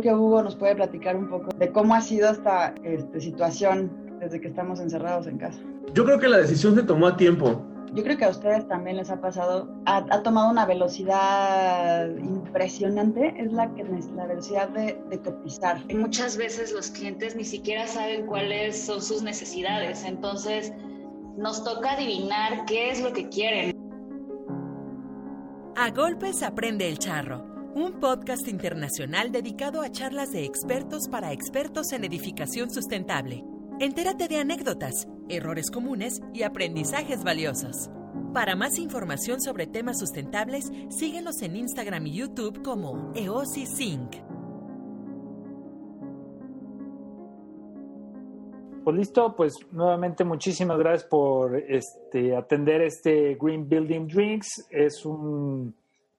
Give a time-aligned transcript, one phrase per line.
[0.00, 3.90] creo que Hugo nos puede platicar un poco de cómo ha sido esta este, situación
[4.20, 5.58] desde que estamos encerrados en casa.
[5.92, 7.62] Yo creo que la decisión se tomó a tiempo.
[7.92, 13.52] Yo creo que a ustedes también les ha pasado, ha, tomado una velocidad impresionante, es
[13.52, 13.84] la, que,
[14.16, 15.80] la velocidad de, de cotizar.
[15.94, 20.72] Muchas veces los clientes ni siquiera saben cuáles son sus necesidades, entonces
[21.36, 23.72] nos toca adivinar qué es lo que quieren.
[25.76, 31.92] A golpes aprende el charro, un podcast internacional dedicado a charlas de expertos para expertos
[31.92, 33.44] en edificación sustentable.
[33.80, 37.90] Entérate de anécdotas, errores comunes y aprendizajes valiosos.
[38.32, 43.66] Para más información sobre temas sustentables, síguenos en Instagram y YouTube como EOSI
[48.84, 54.66] Pues listo, pues nuevamente muchísimas gracias por este, atender este Green Building Drinks.
[54.70, 55.74] Es un,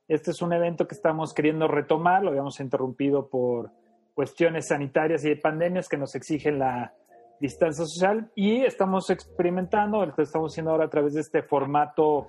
[0.07, 3.71] este es un evento que estamos queriendo retomar, lo habíamos interrumpido por
[4.13, 6.93] cuestiones sanitarias y de pandemias que nos exigen la,
[7.39, 12.27] distancia social y estamos experimentando, lo estamos haciendo ahora a través de este formato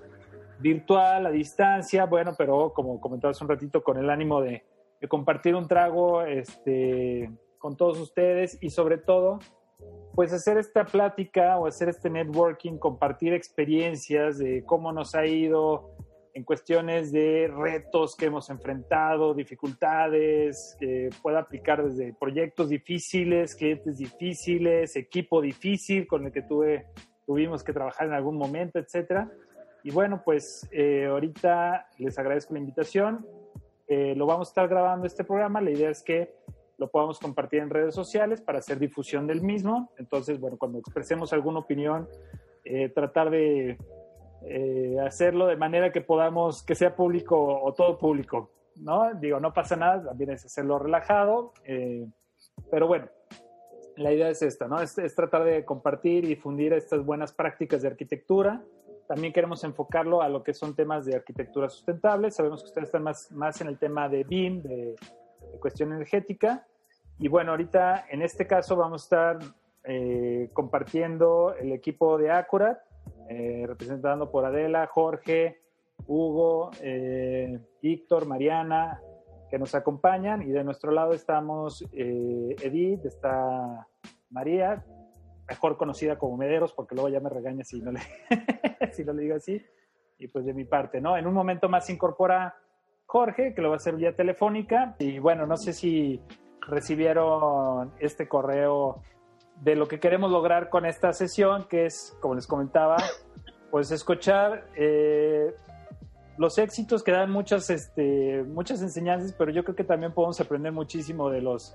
[0.58, 4.64] virtual, a distancia, bueno, pero como comentabas un ratito, con el ánimo de,
[5.08, 9.38] compartir un trago este, con todos ustedes y sobre todo,
[10.14, 15.92] pues hacer esta plática o hacer este networking, compartir experiencias de cómo nos ha ido,
[16.36, 23.96] en cuestiones de retos que hemos enfrentado, dificultades, que pueda aplicar desde proyectos difíciles, clientes
[23.96, 26.88] difíciles, equipo difícil con el que tuve,
[27.24, 29.32] tuvimos que trabajar en algún momento, etcétera.
[29.82, 33.26] Y bueno, pues eh, ahorita les agradezco la invitación.
[33.88, 35.62] Eh, lo vamos a estar grabando este programa.
[35.62, 36.34] La idea es que
[36.76, 39.90] lo podamos compartir en redes sociales para hacer difusión del mismo.
[39.96, 42.06] Entonces, bueno, cuando expresemos alguna opinión,
[42.62, 43.78] eh, tratar de
[44.48, 49.12] eh, hacerlo de manera que podamos, que sea público o todo público, ¿no?
[49.14, 52.06] Digo, no pasa nada, también es hacerlo relajado, eh,
[52.70, 53.08] pero bueno,
[53.96, 54.80] la idea es esta, ¿no?
[54.80, 58.62] Es, tratar de compartir y difundir estas buenas prácticas de arquitectura.
[59.08, 62.30] También queremos enfocarlo a lo que son temas de arquitectura sustentable.
[62.30, 64.94] Sabemos que ustedes están más, más en el tema de BIM, de,
[65.60, 66.66] cuestión energética.
[67.18, 69.38] Y bueno, ahorita en este caso vamos a estar
[69.84, 72.78] eh, compartiendo el equipo de Acurat
[73.28, 75.60] eh, representando por Adela, Jorge,
[76.06, 79.00] Hugo, eh, Víctor, Mariana,
[79.50, 80.42] que nos acompañan.
[80.42, 83.86] Y de nuestro lado estamos eh, Edith, está
[84.30, 84.84] María,
[85.48, 88.00] mejor conocida como Mederos, porque luego ya me regaña si no le,
[88.92, 89.60] si no le digo así.
[90.18, 91.16] Y pues de mi parte, ¿no?
[91.16, 92.54] En un momento más se incorpora
[93.06, 94.96] Jorge, que lo va a hacer vía telefónica.
[94.98, 96.20] Y bueno, no sé si
[96.60, 99.02] recibieron este correo
[99.62, 102.96] de lo que queremos lograr con esta sesión, que es, como les comentaba,
[103.70, 105.54] pues escuchar eh,
[106.38, 110.72] los éxitos que dan muchas, este, muchas enseñanzas, pero yo creo que también podemos aprender
[110.72, 111.74] muchísimo de los,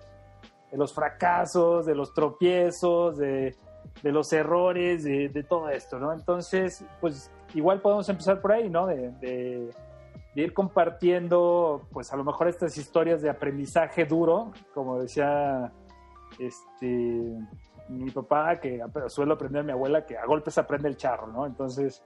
[0.72, 3.56] de los fracasos, de los tropiezos, de,
[4.04, 6.14] de los errores, de, todo esto, ¿no?
[6.14, 8.88] Entonces, pues igual podemos empezar por ahí, ¿no?
[8.88, 9.70] De,
[10.34, 15.74] ir compartiendo, pues a lo mejor estas historias de aprendizaje duro, como decía
[16.40, 17.38] este
[17.90, 21.46] mi papá, que suelo aprender a mi abuela, que a golpes aprende el charro, ¿no?
[21.46, 22.04] Entonces,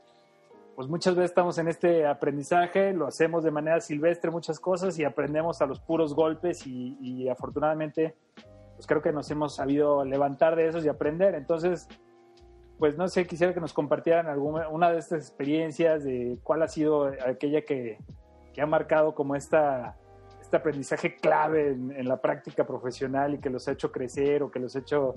[0.76, 5.06] pues muchas veces estamos en este aprendizaje, lo hacemos de manera silvestre muchas cosas y
[5.06, 8.16] aprendemos a los puros golpes y, afortunadamente,
[8.76, 11.34] pues creo que nos hemos sabido levantar de esos y aprender.
[11.34, 11.88] Entonces,
[12.78, 16.68] pues no sé, quisiera que nos compartieran alguna una de estas experiencias de cuál ha
[16.68, 17.98] sido aquella que,
[18.54, 19.96] que ha marcado como esta,
[20.42, 24.52] este aprendizaje clave en, en, la práctica profesional y que los ha hecho crecer o
[24.52, 25.16] que los ha hecho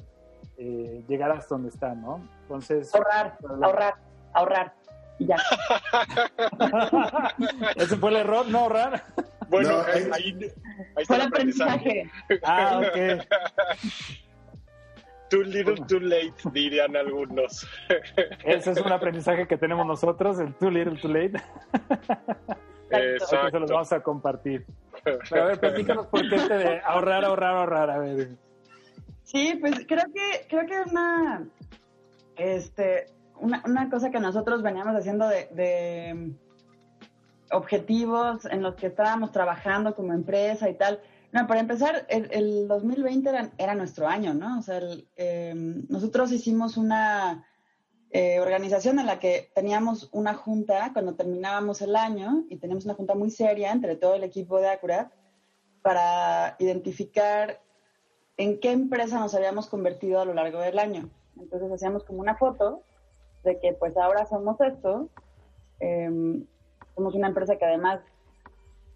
[0.56, 2.20] eh, llegar hasta donde están, ¿no?
[2.42, 2.94] Entonces...
[2.94, 3.94] Ahorrar, ahorrar,
[4.32, 4.74] ahorrar.
[5.18, 5.36] Y ya.
[7.76, 8.46] ¿Ese fue el error?
[8.48, 9.02] ¿No ahorrar?
[9.48, 10.52] Bueno, ahí, ahí,
[10.96, 12.10] está el aprendizaje.
[12.44, 13.24] Ah, ok.
[15.30, 17.68] Too little, too late, dirían algunos.
[18.46, 21.38] Ese es un aprendizaje que tenemos nosotros, el too little, too late.
[22.90, 23.50] Exacto.
[23.50, 24.64] se los vamos a compartir.
[25.04, 27.90] Pero a ver, platícanos por qué este de ahorrar, ahorrar, ahorrar.
[27.90, 28.30] A ver.
[29.30, 31.46] Sí, pues creo que, creo que una,
[32.36, 36.34] este, una, una cosa que nosotros veníamos haciendo de,
[37.50, 41.02] objetivos en los que estábamos trabajando como empresa y tal.
[41.30, 44.60] No, para empezar, el, 2020 era, nuestro año, ¿no?
[44.60, 44.80] O sea,
[45.16, 47.46] em, nosotros hicimos una
[48.10, 52.94] eh, organización en la que teníamos una junta cuando terminábamos el año y teníamos una
[52.94, 55.12] junta muy seria entre todo el equipo de Acurat
[55.82, 57.60] para identificar
[58.38, 61.10] en qué empresa nos habíamos convertido a lo largo del año.
[61.38, 62.82] Entonces hacíamos como una foto
[63.44, 65.08] de que pues ahora somos esto,
[65.80, 66.46] em,
[66.94, 68.00] somos una empresa que además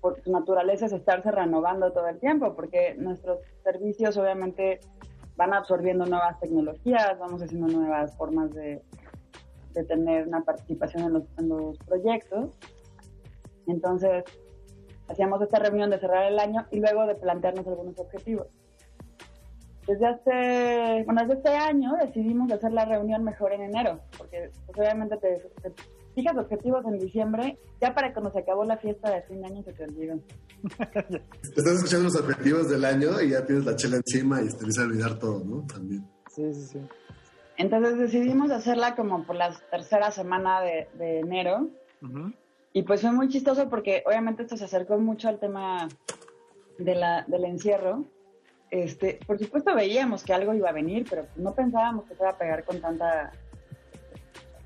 [0.00, 4.80] por su naturaleza es estarse renovando todo el tiempo, porque nuestros servicios obviamente
[5.36, 8.82] van absorbiendo nuevas tecnologías, vamos haciendo nuevas formas de,
[9.88, 12.50] tener una participación en los proyectos.
[13.66, 14.24] Entonces,
[15.08, 18.61] hacíamos esta reunión de cerrar el año y luego de plantearnos algunos objetivos.
[19.86, 24.78] Desde hace, bueno, desde este año decidimos hacer la reunión mejor en enero, porque pues,
[24.78, 25.42] obviamente te,
[26.14, 29.62] fijas objetivos en diciembre, ya para cuando se acabó la fiesta de fin de año
[29.62, 30.22] se te olvidan.
[31.42, 34.82] Estás escuchando los objetivos del año y ya tienes la chela encima y te empieza
[34.82, 35.66] a olvidar todo, ¿no?
[35.66, 36.06] También.
[36.30, 36.78] Sí, sí, sí.
[37.56, 40.88] Entonces decidimos hacerla como por la tercera semana de,
[41.18, 41.68] enero.
[42.72, 45.88] Y pues fue muy chistoso porque obviamente esto se acercó mucho al tema
[46.78, 48.04] de la, del encierro.
[48.72, 52.30] Este, por supuesto veíamos que algo iba a venir, pero no pensábamos que se iba
[52.30, 53.30] a pegar con tanta,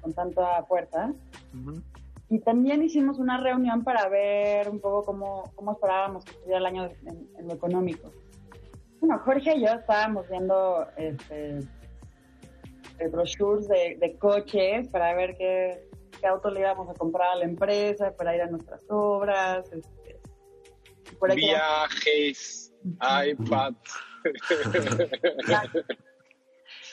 [0.01, 1.13] con tanta fuerza.
[2.29, 6.67] Y también hicimos una reunión para ver un poco cómo, cómo esperábamos que estuviera el
[6.67, 8.13] año en, lo económico.
[9.01, 11.59] Bueno, Jorge y yo estábamos viendo este,
[13.11, 15.89] brochures de, de coches para ver qué,
[16.21, 19.67] qué auto le íbamos a comprar a la empresa para ir a nuestras obras.
[19.73, 20.21] Este,
[21.35, 22.66] Viajes,
[23.01, 23.75] iPad.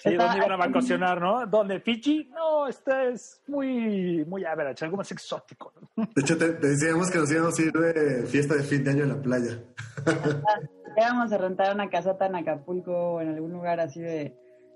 [0.04, 1.46] Sí, ¿dónde iban a vacacionar, no?
[1.46, 1.80] ¿Dónde?
[1.80, 2.30] ¿Fiji?
[2.36, 5.72] No, este es muy, muy average, algo más exótico.
[5.96, 9.04] De hecho, te, decíamos que nos íbamos a ir de fiesta de fin de año
[9.04, 9.64] en la playa.
[10.98, 14.36] íbamos a rentar una casota en Acapulco o en algún lugar así de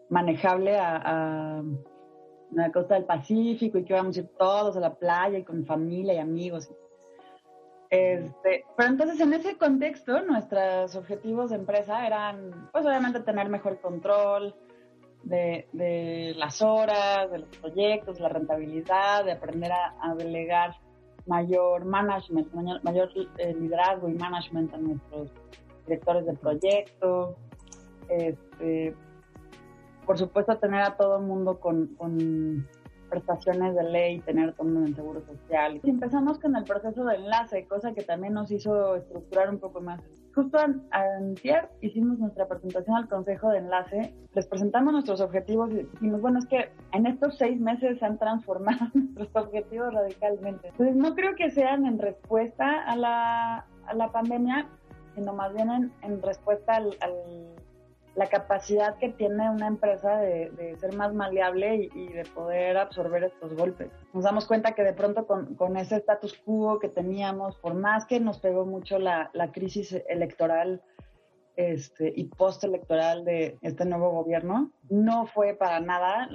[0.09, 1.63] manejable a, a
[2.53, 5.65] la costa del Pacífico y que íbamos a ir todos a la playa y con
[5.65, 6.69] familia y amigos.
[7.89, 13.79] Este, pero entonces en ese contexto nuestros objetivos de empresa eran, pues obviamente tener mejor
[13.79, 14.53] control
[15.23, 20.75] de, de las horas, de los proyectos, la rentabilidad, de aprender a, delegar
[21.25, 22.53] mayor management,
[22.83, 25.31] mayor, eh, liderazgo y management a nuestros
[25.85, 27.35] directores de proyecto.
[28.09, 28.95] Este,
[30.05, 32.67] por supuesto, tener a todo el mundo con, con
[33.09, 35.79] prestaciones de ley, tener todo en seguro social.
[35.83, 39.81] Y empezamos con el proceso de enlace, cosa que también nos hizo estructurar un poco
[39.81, 40.01] más.
[40.33, 40.59] Justo
[40.91, 46.37] antier hicimos nuestra presentación al Consejo de Enlace, les presentamos nuestros objetivos y dijimos, bueno,
[46.37, 50.67] es que en estos seis meses se han transformado nuestros objetivos radicalmente.
[50.67, 54.67] Entonces, no creo que sean en respuesta a la, a la pandemia,
[55.15, 56.95] sino más bien en, en respuesta al
[58.17, 63.53] la capacidad que tiene una empresa de, ser más maleable y, de poder absorber estos
[63.53, 63.91] golpes.
[64.11, 68.19] Nos damos cuenta que de pronto con, ese status quo que teníamos, por más que
[68.19, 70.81] nos pegó mucho la, crisis electoral
[71.57, 76.27] este, y postelectoral de este nuevo gobierno, no fue para nada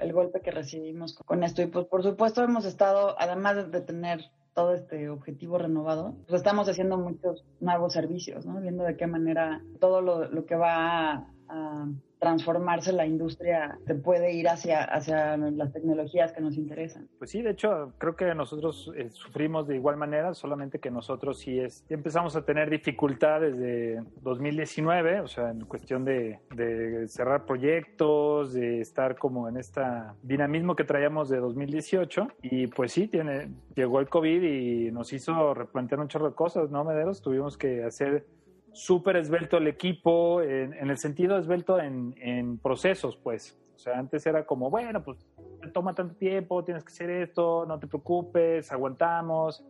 [0.00, 1.60] el golpe que recibimos con esto.
[1.60, 6.66] Y pues por supuesto hemos estado, además de tener todo este objetivo renovado, pues estamos
[6.66, 8.58] haciendo muchos nuevos servicios, ¿no?
[8.58, 11.86] Viendo de qué manera todo lo, lo que va a
[12.18, 17.08] transformarse la industria se puede ir hacia, hacia las tecnologías que nos interesan.
[17.18, 21.38] Pues sí, de hecho, creo que nosotros eh, sufrimos de igual manera, solamente que nosotros
[21.38, 27.44] sí es, empezamos a tener dificultades desde 2019, o sea, en cuestión de, de cerrar
[27.44, 29.82] proyectos, de estar como en este
[30.22, 32.28] dinamismo que traíamos de 2018.
[32.42, 36.70] Y pues sí, tiene, llegó el COVID y nos hizo replantear un chorro de cosas,
[36.70, 37.20] ¿no, Mederos?
[37.20, 38.26] Tuvimos que hacer
[38.76, 43.58] súper esbelto el equipo, en, el sentido esbelto en, procesos, pues.
[43.74, 45.18] O sea, antes era como, bueno, pues
[45.72, 49.64] toma tanto tiempo, tienes que hacer esto, no te preocupes, aguantamos.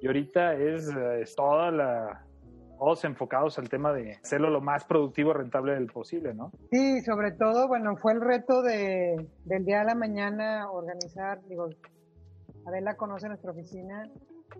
[0.00, 2.24] Y ahorita es, es toda la,
[2.80, 6.50] todos enfocados al tema de hacerlo lo más productivo rentable del posible, ¿no?
[6.70, 11.68] Sí, sobre todo, bueno, fue el reto de, del día de la mañana organizar, digo,
[12.66, 14.08] Adela conoce nuestra oficina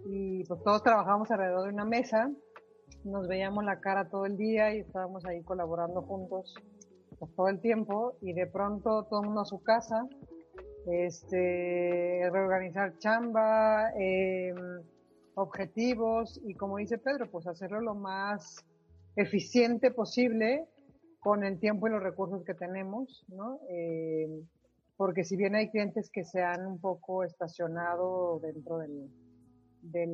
[0.05, 2.31] y pues todos trabajamos alrededor de una mesa
[3.05, 6.55] nos veíamos la cara todo el día y estábamos ahí colaborando juntos
[7.19, 10.07] pues, todo el tiempo y de pronto todo el mundo a su casa,
[10.91, 14.83] este, reorganizar chamba, em,
[15.35, 18.65] objetivos y como dice Pedro, pues hacerlo lo más
[19.17, 20.67] eficiente posible
[21.21, 23.61] con el tiempo y los recursos que tenemos, ¿no?
[23.69, 24.47] Em,
[24.97, 29.09] porque si bien hay clientes que se han un poco estacionado dentro del,
[29.83, 30.07] de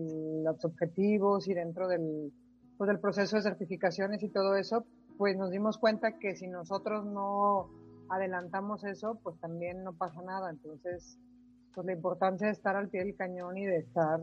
[0.45, 2.33] los objetivos y dentro del,
[2.76, 4.85] pues del proceso de certificaciones y todo eso,
[5.18, 7.71] pues nos dimos cuenta que si nosotros no
[8.09, 10.50] adelantamos eso, pues también no pasa nada.
[10.50, 11.18] Entonces,
[11.75, 14.21] pues la importancia de estar al pie del cañón y de estar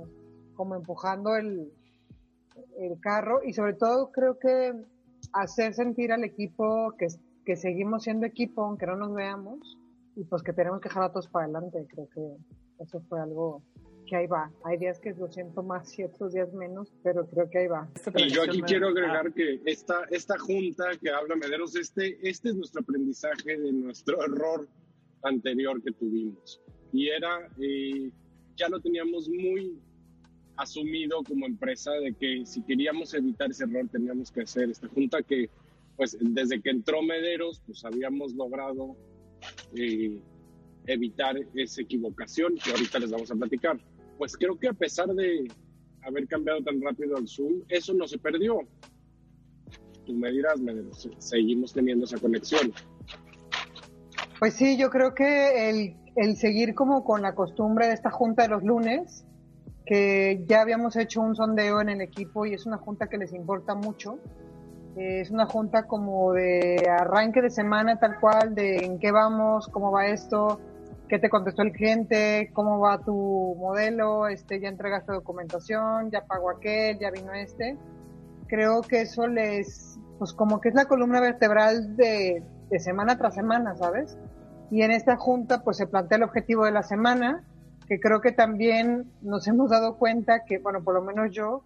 [0.56, 1.72] como empujando el,
[2.78, 4.74] el carro y sobre todo creo que
[5.32, 7.08] hacer sentir al equipo que,
[7.46, 9.78] que seguimos siendo equipo aunque no nos veamos
[10.16, 11.86] y pues que tenemos que dejar a todos para adelante.
[11.90, 13.62] Creo que eso fue algo
[14.06, 14.52] que ahí va.
[14.64, 17.90] Hay días que lo siento más y otros días menos, pero creo que ahí va.
[18.16, 22.56] Y yo aquí quiero agregar que esta, esta junta que habla Mederos, este, este es
[22.56, 24.68] nuestro aprendizaje de nuestro error
[25.24, 26.62] anterior que tuvimos.
[26.92, 28.12] Y era, eh,
[28.56, 29.80] ya lo teníamos muy
[30.58, 35.24] asumido como empresa de que si queríamos evitar ese error teníamos que hacer esta junta
[35.24, 35.50] que
[35.98, 38.96] pues desde que entró Mederos pues habíamos logrado
[39.76, 40.22] eh,
[40.86, 43.80] evitar esa equivocación que ahorita les vamos a platicar.
[44.24, 45.52] Pues creo que a pesar de
[46.02, 48.60] haber cambiado tan rápido al Zoom, eso no se perdió.
[50.06, 52.72] Tú me dirás, Mederos, seguimos teniendo esa conexión.
[54.40, 58.44] Pues sí, yo creo que el, el seguir como con la costumbre de esta junta
[58.44, 59.26] de los lunes,
[59.86, 63.34] que ya habíamos hecho un sondeo en el equipo y es una junta que les
[63.34, 64.20] importa mucho.
[64.96, 69.92] Es una junta como de arranque de semana tal cual, de en qué vamos, cómo
[69.92, 70.62] va esto,
[71.14, 76.50] qué te contestó el cliente, cómo va tu modelo, este, ya entregaste documentación, ya pagó
[76.50, 77.78] aquel, ya vino este.
[78.48, 83.36] Creo que eso les, pues como que es la columna vertebral de, de semana tras
[83.36, 84.18] semana, ¿sabes?
[84.72, 87.44] Y en esta junta pues se plantea el objetivo de la semana,
[87.88, 91.64] que creo que también nos hemos dado cuenta que, bueno, por lo menos yo,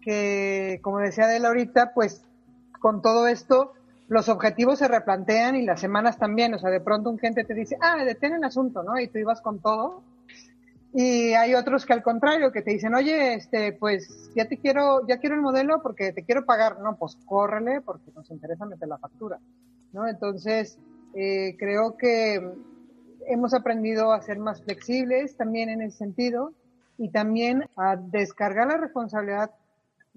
[0.00, 2.24] que como decía Adela ahorita, pues
[2.80, 3.74] con todo esto
[4.08, 7.54] los objetivos se replantean y las semanas también, o sea, de pronto un cliente te
[7.54, 8.98] dice, ah, detén el asunto, ¿no?
[8.98, 10.02] Y tú ibas con todo.
[10.94, 15.06] Y hay otros que al contrario, que te dicen, oye, este, pues ya te quiero,
[15.06, 16.80] ya quiero el modelo porque te quiero pagar.
[16.80, 19.38] No, pues córrele porque nos interesa meter la factura,
[19.92, 20.08] ¿no?
[20.08, 20.78] Entonces,
[21.14, 22.50] eh, creo que
[23.26, 26.54] hemos aprendido a ser más flexibles también en ese sentido
[26.96, 29.50] y también a descargar la responsabilidad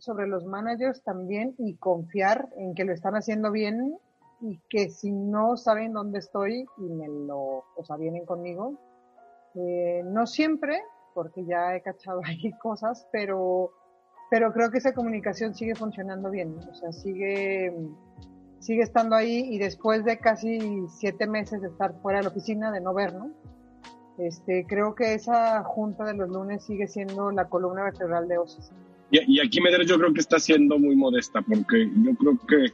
[0.02, 3.98] sobre los managers también y confiar en que lo están haciendo bien
[4.42, 8.80] y que si no saben dónde estoy y me lo, o sea, vienen conmigo,
[9.54, 10.82] eh, no siempre,
[11.14, 13.72] porque ya he cachado ahí cosas, pero,
[14.32, 17.72] pero creo que esa comunicación sigue funcionando bien, o sea, sigue,
[18.60, 22.72] sigue estando ahí y después de casi siete meses de estar fuera de la oficina,
[22.72, 23.30] de no vernos,
[24.18, 28.72] este, creo que esa junta de los lunes sigue siendo la columna vertebral de OSIS.
[29.12, 32.74] Y, aquí Medero yo creo que está siendo muy modesta, porque yo creo que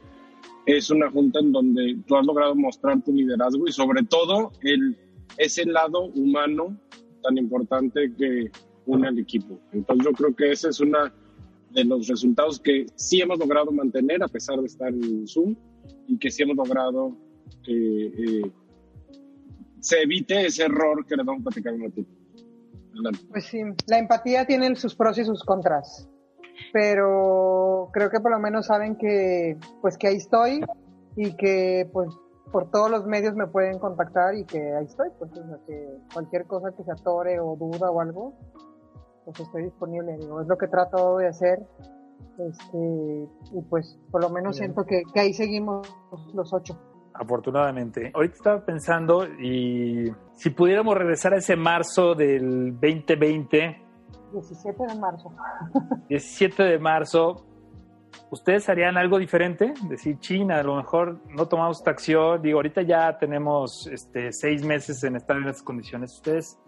[0.66, 4.96] es una junta en donde tú has logrado mostrar tu liderazgo y sobre todo el,
[5.36, 6.78] ese lado humano
[7.24, 8.50] tan importante que
[8.86, 9.58] une al equipo.
[9.72, 10.98] Entonces yo creo que ese es uno
[11.70, 15.56] de los resultados que sí hemos logrado mantener a pesar de estar en Zoom
[16.06, 17.16] y que sí hemos logrado
[17.64, 18.52] que eh,
[19.80, 22.10] se evite ese error que le vamos a platicar un ratito.
[23.28, 26.08] Pues sí, la empatía tiene sus pros y sus contras
[26.72, 30.64] pero creo que por lo menos saben que pues que ahí estoy
[31.16, 32.08] y que pues
[32.52, 35.30] por todos los medios me pueden contactar y que ahí estoy, pues
[35.66, 38.34] que cualquier cosa que se atore o duda o algo,
[39.24, 41.60] pues estoy disponible, digo, es lo que trato de hacer,
[42.38, 45.94] este, y pues por lo menos siento que, que ahí seguimos
[46.32, 46.78] los ocho.
[47.12, 48.12] Afortunadamente.
[48.14, 53.87] Ahorita estaba pensando y si pudiéramos regresar a ese marzo del 2020,
[54.32, 55.32] 17 de marzo.
[56.08, 57.46] 17 de marzo,
[58.30, 59.74] ¿ustedes harían algo diferente?
[59.88, 62.42] Decir, China, a lo mejor no tomamos esta acción.
[62.42, 66.14] Digo, ahorita ya tenemos este, seis meses en estar en esas condiciones.
[66.14, 66.58] ¿Ustedes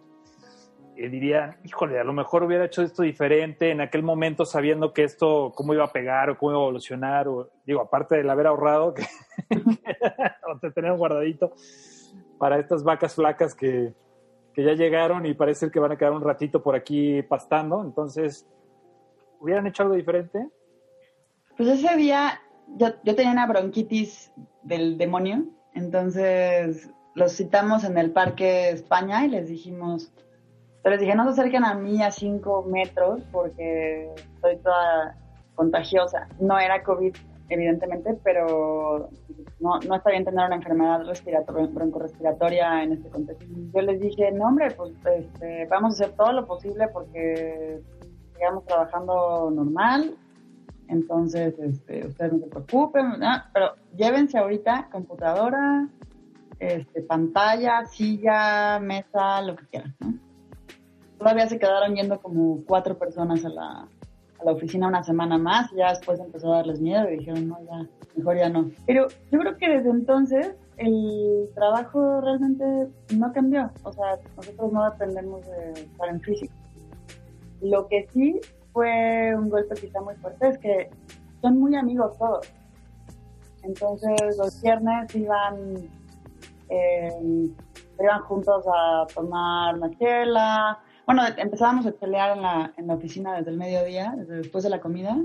[0.97, 5.05] eh, dirían, híjole, a lo mejor hubiera hecho esto diferente en aquel momento sabiendo que
[5.05, 7.29] esto, cómo iba a pegar o cómo iba a evolucionar?
[7.29, 9.05] O, digo, aparte del haber ahorrado, que,
[10.61, 11.53] te tener guardadito
[12.39, 13.95] para estas vacas flacas que,
[14.55, 17.83] que ya llegaron y parece que van a quedar un ratito por aquí pastando.
[17.83, 18.47] Entonces,
[19.41, 20.49] ¿hubieran hecho algo diferente?
[21.57, 22.41] Pues ese día
[22.77, 29.29] yo, yo tenía una bronquitis del demonio, entonces los citamos en el Parque España y
[29.29, 30.13] les dijimos,
[30.85, 35.17] les dije, no se acerquen a mí a cinco metros porque estoy toda
[35.55, 36.29] contagiosa.
[36.39, 37.15] No era COVID,
[37.51, 39.11] evidentemente, pero
[39.59, 43.45] no, no está bien tener una enfermedad respiratoria, en este contexto.
[43.75, 47.81] Yo les dije, no hombre, pues este, vamos a hacer todo lo posible porque
[48.35, 50.15] sigamos trabajando normal,
[50.89, 53.07] entonces este, ustedes no se preocupen,
[53.53, 55.89] pero llévense ahorita computadora,
[56.61, 59.95] este, pantalla, silla, mesa, lo que quieran.
[61.19, 63.89] Todavía se quedaron yendo como cuatro personas a la,
[64.41, 67.59] a la oficina una semana más, ya después empezó a darles miedo y dijeron, no,
[67.65, 68.71] ya, mejor ya no.
[68.87, 72.65] Pero yo creo que desde entonces el trabajo realmente
[73.17, 76.55] no cambió, o sea, nosotros no dependemos de estar en físico.
[77.61, 78.41] Lo que sí
[78.73, 80.91] fue un golpe quizá muy fuerte es que
[81.43, 82.51] son muy amigos todos.
[83.63, 85.77] Entonces los viernes iban,
[86.71, 87.51] eh,
[88.01, 89.91] iban juntos a tomar una
[91.13, 94.71] bueno, empezábamos a pelear en la, en la oficina desde el mediodía, desde después de
[94.71, 95.17] la comida,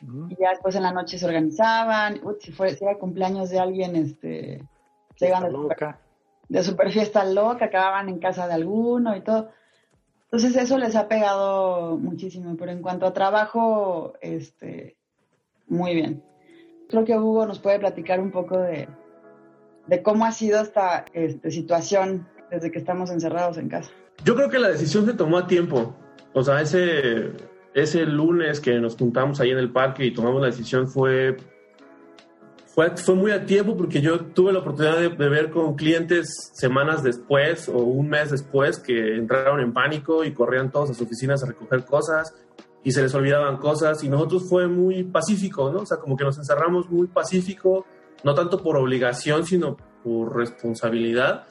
[0.00, 3.58] y ya después en la noche se organizaban, uy, si, fue, si era cumpleaños de
[3.58, 4.66] alguien, este,
[5.16, 5.96] se iban de super,
[6.48, 9.50] de super fiesta loca, acababan en casa de alguno y todo.
[10.24, 14.96] Entonces eso les ha pegado muchísimo, pero en cuanto a trabajo, este,
[15.66, 16.22] muy bien.
[16.88, 18.88] Creo que Hugo nos puede platicar un poco de,
[19.88, 23.90] de cómo ha sido esta este, situación desde que estamos encerrados en casa.
[24.24, 25.96] Yo creo que la decisión se tomó a tiempo.
[26.34, 27.32] O sea, ese,
[27.74, 31.36] ese lunes que nos juntamos ahí en el parque y tomamos la decisión fue,
[32.66, 36.50] fue, fue muy a tiempo porque yo tuve la oportunidad de, de, ver con clientes
[36.52, 41.06] semanas después o un mes después que entraron en pánico y corrían todos a sus
[41.06, 42.34] oficinas a recoger cosas
[42.84, 45.80] y se les olvidaban cosas y nosotros fue muy pacífico, ¿no?
[45.80, 47.86] O sea, como que nos encerramos muy pacífico
[48.24, 51.46] no tanto por obligación, sino por responsabilidad.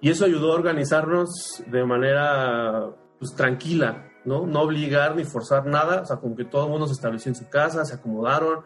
[0.00, 4.46] Y eso ayudó a organizarnos de manera pues, tranquila, ¿no?
[4.46, 7.36] No obligar ni forzar nada, o sea, como que todo el mundo se estableció en
[7.36, 8.64] su casa, se acomodaron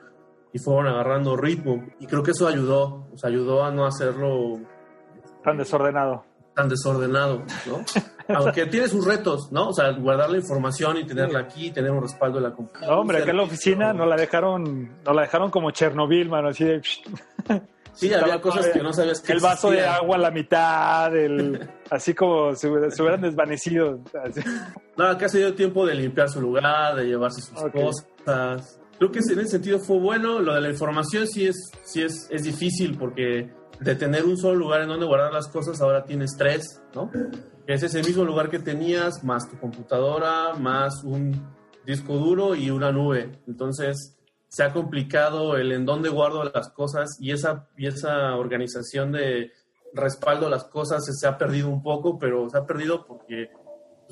[0.53, 1.85] y fueron agarrando ritmo.
[1.99, 4.61] Y creo que eso ayudó, o sea, ayudó a no hacerlo...
[5.43, 6.25] Tan desordenado.
[6.55, 7.85] Tan desordenado, ¿no?
[8.37, 9.71] Aunque tiene sus retos, ¿no?
[9.71, 12.95] O sea, guardar la información y tenerla aquí, tener un respaldo de la computadora.
[12.95, 16.49] No, hombre, acá en la oficina no la dejaron, no la dejaron como Chernobyl, mano,
[16.49, 16.81] así de...
[17.95, 21.69] Sí, había cosas que no sabías que El vaso de agua a la mitad, el,
[21.91, 24.01] así como se, se hubieran desvanecido.
[24.25, 24.41] Así.
[24.97, 27.83] No, acá se dio tiempo de limpiar su lugar, de llevarse sus okay.
[27.83, 28.81] cosas.
[28.99, 30.41] Creo que en ese sentido fue bueno.
[30.41, 34.55] Lo de la información sí es, sí es, es difícil porque de tener un solo
[34.57, 37.11] lugar en donde guardar las cosas, ahora tienes tres, ¿no?
[37.67, 42.93] Es ese mismo lugar que tenías, más tu computadora, más un disco duro y una
[42.93, 43.33] nube.
[43.47, 44.17] Entonces,
[44.54, 49.50] se ha complicado el en dónde guardo las cosas y esa, y esa organización de
[49.92, 53.50] respaldo a las cosas se ha perdido un poco, pero se ha perdido porque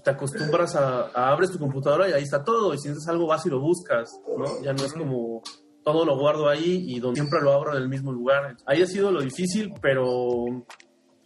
[0.03, 3.29] te acostumbras a, a abres tu computadora y ahí está todo, y si necesitas algo
[3.29, 4.61] vas y lo buscas, ¿no?
[4.63, 5.43] Ya no es como
[5.85, 8.57] todo lo guardo ahí y donde siempre lo abro en el mismo lugar.
[8.67, 10.45] Ahí ha sido lo difícil, pero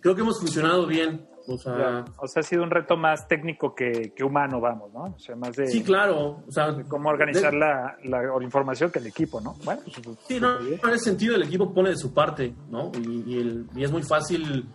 [0.01, 1.27] creo que hemos funcionado bien.
[1.49, 2.05] O sea, ya.
[2.19, 5.05] o sea, ha sido un reto más técnico que, que, humano, vamos, ¿no?
[5.05, 5.67] O sea, más de...
[5.69, 6.43] Sí, claro.
[6.47, 9.55] O sea, cómo organizar de, la, la, información que el equipo, ¿no?
[9.65, 12.91] Bueno, pues, sí, no, en ese sentido el equipo pone de su parte, ¿no?
[12.95, 14.69] Y, y, el, y, es muy fácil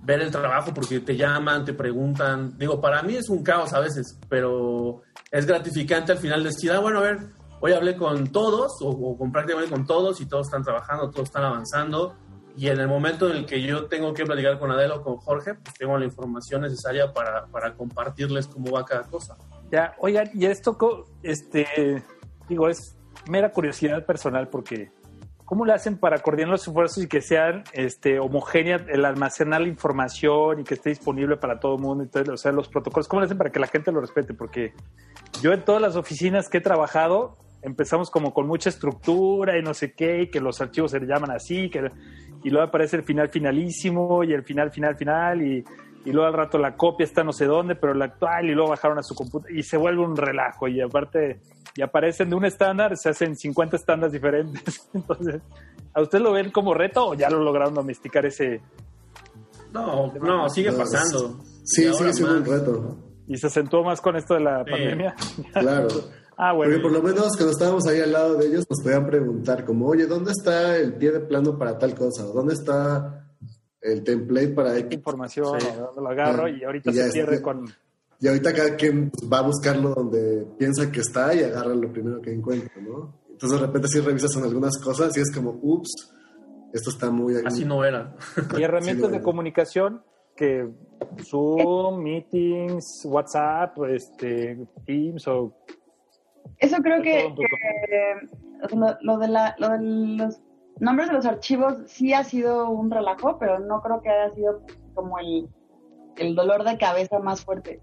[0.00, 2.58] ver el trabajo porque te llaman, te preguntan.
[2.58, 6.80] Digo, para mí es un caos a veces, pero es gratificante al final decir, ah,
[6.80, 7.18] bueno, a ver,
[7.60, 11.28] hoy hablé con todos o, o con prácticamente con todos y todos están trabajando, todos
[11.28, 12.16] están avanzando
[12.58, 15.16] y en el momento en el que yo tengo que platicar con Adelo o con
[15.18, 19.36] Jorge, pues tengo la información necesaria para, para compartirles cómo va cada cosa.
[19.70, 20.76] Ya, oigan, y esto,
[21.22, 22.02] este,
[22.48, 24.90] digo, es mera curiosidad personal porque
[25.44, 29.68] ¿cómo le hacen para coordinar los esfuerzos y que sean este, homogéneas el almacenar la
[29.68, 32.02] información y que esté disponible para todo el mundo?
[32.02, 34.34] Entonces, o sea, los protocolos, ¿cómo le hacen para que la gente lo respete?
[34.34, 34.72] Porque
[35.40, 39.74] yo en todas las oficinas que he trabajado, empezamos como con mucha estructura y no
[39.74, 41.90] sé qué, y que los archivos se llaman así, que
[42.44, 45.64] y luego aparece el final finalísimo y el final final final y,
[46.04, 48.70] y, luego al rato la copia está no sé dónde, pero la actual y luego
[48.70, 51.40] bajaron a su computadora y se vuelve un relajo y aparte
[51.78, 54.90] y aparecen de un estándar, se hacen 50 estándares diferentes.
[54.94, 55.40] Entonces,
[55.94, 58.60] ¿a usted lo ven como reto o ya lo lograron domesticar ese?
[59.72, 61.40] No, no, sigue pasando.
[61.62, 62.96] Sí, sigue siendo un reto.
[63.28, 64.70] Y se acentuó más con esto de la sí.
[64.72, 65.14] pandemia.
[65.52, 65.88] Claro.
[66.40, 66.72] Ah, bueno.
[66.72, 69.88] Porque por lo menos cuando estábamos ahí al lado de ellos nos podían preguntar como,
[69.88, 72.22] oye, ¿dónde está el pie de plano para tal cosa?
[72.22, 73.28] ¿Dónde está
[73.80, 74.92] el template para X?
[74.92, 75.60] información?
[75.60, 75.66] Sí.
[75.76, 76.44] ¿Dónde lo agarro?
[76.44, 77.64] Ah, y ahorita y se pierde está, con...
[78.20, 82.22] Y ahorita cada quien va a buscarlo donde piensa que está y agarra lo primero
[82.22, 83.18] que encuentra, ¿no?
[83.28, 86.14] Entonces de repente sí revisas en algunas cosas y es como, ups,
[86.72, 87.34] esto está muy...
[87.44, 88.14] Así no era.
[88.56, 90.02] Y herramientas no de comunicación
[90.36, 90.68] que
[91.28, 95.56] Zoom, Meetings, WhatsApp, este, Teams o
[96.58, 100.40] eso creo que, que lo, lo, de la, lo de los
[100.80, 104.62] nombres de los archivos sí ha sido un relajo, pero no creo que haya sido
[104.94, 105.48] como el,
[106.16, 107.80] el dolor de cabeza más fuerte.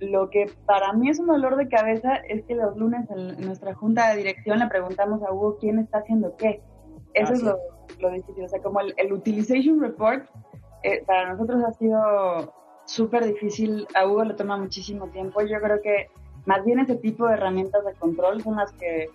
[0.00, 3.46] Lo que para mí es un dolor de cabeza es que los lunes en, en
[3.46, 6.62] nuestra junta de dirección le preguntamos a Hugo quién está haciendo qué.
[7.14, 7.46] Eso ah, es sí.
[7.46, 7.58] lo,
[8.00, 8.44] lo, difícil.
[8.44, 10.28] O sea, como el, el Utilization Report
[10.82, 12.52] eh, para nosotros ha sido
[12.86, 13.86] súper difícil.
[13.94, 15.40] A Hugo le toma muchísimo tiempo.
[15.42, 16.08] Yo creo que
[16.46, 19.08] más bien ese tipo de herramientas de control son las que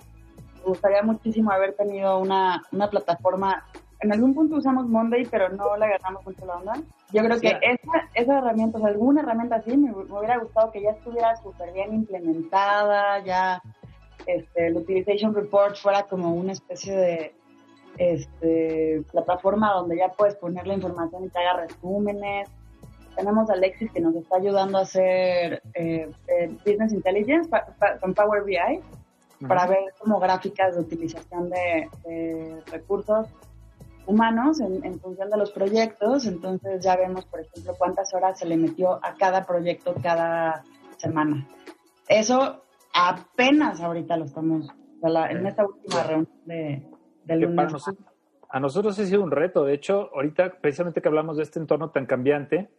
[0.56, 3.66] me gustaría muchísimo haber tenido una, una plataforma.
[4.02, 6.74] En algún punto usamos Monday, pero no le agarramos mucho la onda.
[7.12, 10.72] Yo creo que esa, esa herramienta, o sea, alguna herramienta así, me, me hubiera gustado
[10.72, 13.62] que ya estuviera súper bien implementada, ya
[14.26, 17.36] este, el Utilization Report fuera como una especie de
[17.98, 22.50] este, plataforma donde ya puedes poner la información y te haga resúmenes.
[23.16, 27.50] Tenemos a Alexis que nos está ayudando a hacer eh, eh, Business Intelligence
[28.02, 28.58] con Power BI
[29.48, 33.28] para ver como gráficas de utilización de, recursos
[34.06, 36.26] humanos en, función de los proyectos.
[36.26, 40.64] Entonces ya vemos, por ejemplo, cuántas horas se le metió a cada proyecto cada
[40.98, 41.48] semana.
[42.08, 44.68] Eso apenas ahorita lo estamos,
[45.02, 47.74] en esta última reunión de, lunes
[48.50, 49.64] a nosotros ha sido un reto.
[49.64, 52.70] De hecho, ahorita precisamente que hablamos de este entorno tan cambiante,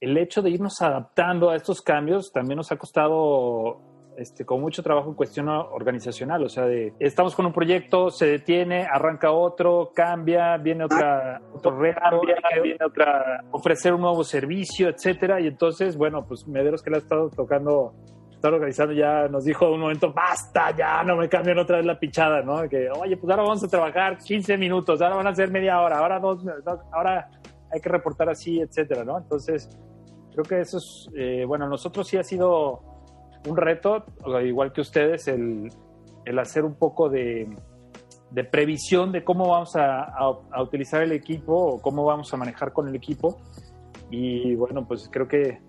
[0.00, 3.80] el hecho de irnos adaptando a estos cambios también nos ha costado
[4.16, 6.42] este, con mucho trabajo en cuestión organizacional.
[6.44, 11.78] O sea, de, estamos con un proyecto, se detiene, arranca otro, cambia, viene otra, otro
[11.78, 12.20] reto,
[12.62, 15.40] viene otra, ofrecer un nuevo servicio, etcétera.
[15.40, 17.94] Y entonces, bueno, pues Mederos que le ha estado tocando
[18.38, 21.98] estar organizando ya nos dijo un momento, basta, ya no me cambien otra vez la
[21.98, 22.68] pichada, ¿no?
[22.68, 25.98] Que, oye, pues ahora vamos a trabajar 15 minutos, ahora van a ser media hora,
[25.98, 26.44] ahora dos,
[26.92, 27.28] ahora
[27.72, 29.18] hay que reportar así, etcétera, ¿no?
[29.18, 29.68] Entonces,
[30.32, 32.80] creo que eso es, eh, bueno, nosotros sí ha sido
[33.48, 34.04] un reto,
[34.44, 35.68] igual que ustedes, el,
[36.24, 37.48] el hacer un poco de,
[38.30, 42.72] de, previsión de cómo vamos a, a, utilizar el equipo o cómo vamos a manejar
[42.72, 43.38] con el equipo.
[44.10, 45.60] Y bueno, pues creo que,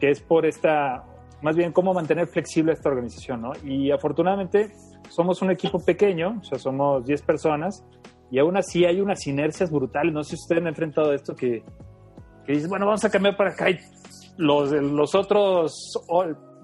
[0.00, 1.04] que es por esta
[1.42, 3.52] más bien cómo mantener flexible esta organización, ¿no?
[3.64, 4.72] Y afortunadamente
[5.08, 7.84] somos un equipo pequeño, o sea, somos 10 personas,
[8.30, 10.12] y aún así hay unas inercias brutales.
[10.12, 11.62] No sé si ustedes han enfrentado esto que,
[12.44, 13.78] que dices, bueno, vamos a cambiar para acá y
[14.36, 15.94] los, los otros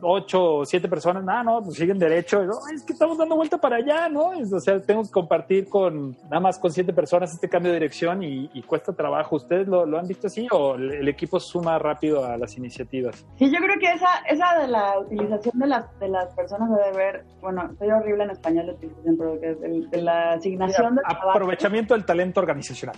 [0.04, 3.76] ocho o siete personas, nada, no, pues siguen derecho, es que estamos dando vuelta para
[3.76, 4.30] allá, ¿no?
[4.30, 8.22] O sea, tengo que compartir con nada más con siete personas este cambio de dirección
[8.22, 9.36] y, cuesta trabajo.
[9.36, 13.26] ¿Ustedes lo, han visto así o el, equipo suma rápido a las iniciativas?
[13.38, 16.96] Sí, yo creo que esa, esa de la utilización de las, de las personas debe
[16.96, 21.94] ver, bueno, soy horrible en español de utilización, pero que de, la asignación de Aprovechamiento
[21.94, 22.96] del talento organizacional.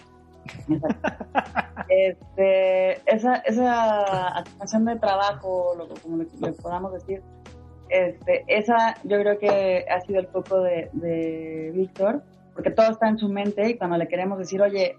[1.89, 7.23] Este, esa, esa asignación de trabajo, lo, como le, podamos decir,
[7.89, 13.09] este, esa yo creo que ha sido el foco de, de Víctor, porque todo está
[13.09, 14.97] en su mente y cuando le queremos decir, oye,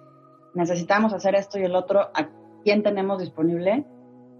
[0.53, 2.29] necesitamos hacer esto y el otro, ¿a
[2.63, 3.85] quién tenemos disponible?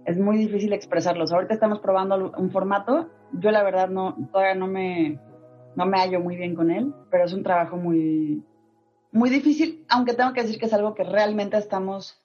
[0.06, 1.34] Es muy difícil expresarlos.
[1.34, 3.10] Ahorita estamos probando un formato.
[3.34, 5.20] Yo la verdad no, todavía no me,
[5.76, 8.41] no me hallo muy bien con él, pero es un trabajo muy,
[9.12, 12.22] muy difícil, aunque tengo que decir que es algo que realmente estamos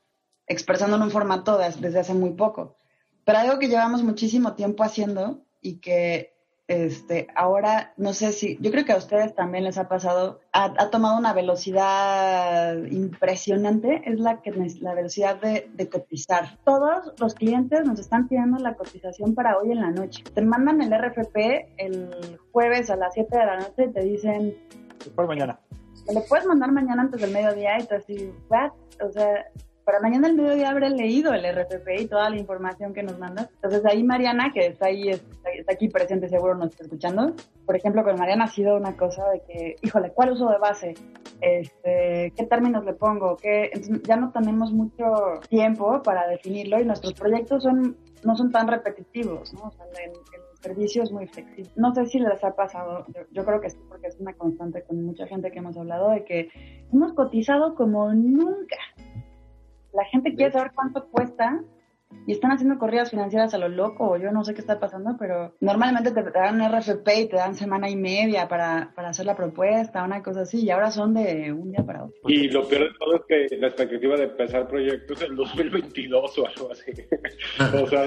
[0.47, 2.77] expresando en un formato desde hace muy poco.
[3.25, 6.33] Pero algo que llevamos muchísimo tiempo haciendo y que
[6.69, 10.91] este, ahora, no sé si, yo creo que a ustedes también les ha pasado, ha,
[10.91, 16.59] tomado una velocidad impresionante, es la, que, la velocidad de, de, cotizar.
[16.65, 20.25] Todos los clientes nos están pidiendo la cotización para hoy en la noche.
[20.35, 21.37] Te mandan el RFP
[21.77, 24.57] el jueves a las 7 de la noche y te dicen...
[25.15, 25.59] Por mañana
[26.07, 28.73] me lo puedes mandar mañana antes del mediodía y tú así, ¿what?
[29.05, 29.47] O sea,
[29.85, 33.49] para mañana al mediodía habré leído el RFP y toda la información que nos mandas.
[33.55, 37.35] Entonces ahí Mariana, que está ahí, está, aquí presente, seguro nos está escuchando.
[37.67, 40.95] Por ejemplo, con Mariana ha sido una cosa de que, híjole, ¿cuál uso de base?
[41.41, 43.37] Este, ¿Qué términos le pongo?
[43.37, 43.71] ¿Qué?
[43.73, 45.05] Entonces ya no tenemos mucho
[45.49, 49.65] tiempo para definirlo y nuestros proyectos son no son tan repetitivos, ¿no?
[49.65, 49.87] O sea,
[50.63, 51.71] servicio es muy flexible.
[51.77, 55.05] No sé si les ha pasado, yo, creo que sí, porque es una constante con
[55.05, 56.49] mucha gente que hemos hablado de que
[56.93, 58.77] hemos cotizado como nunca.
[59.93, 61.63] La gente quiere saber cuánto cuesta
[62.27, 65.55] y están haciendo corridas financieras a lo loco, yo no sé qué está pasando, pero
[65.61, 69.37] normalmente te, dan un RFP y te dan semana y media para, para, hacer la
[69.37, 72.15] propuesta, una cosa así, y ahora son de un día para otro.
[72.29, 76.47] Y lo peor de todo es que la expectativa de empezar proyectos el 2022 o
[76.47, 76.93] algo así.
[77.83, 78.05] o sea,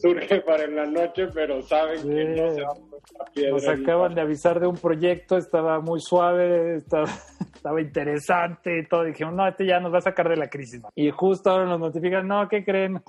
[0.00, 4.20] surge para en la noche, pero saben que no se va a Nos acaban de
[4.22, 7.08] avisar de un proyecto, estaba muy suave, estaba,
[7.54, 9.04] estaba interesante y todo.
[9.04, 10.82] Dijimos, no, este ya nos va a sacar de la crisis.
[10.94, 13.02] Y justo ahora nos notifican, no, ¿qué creen?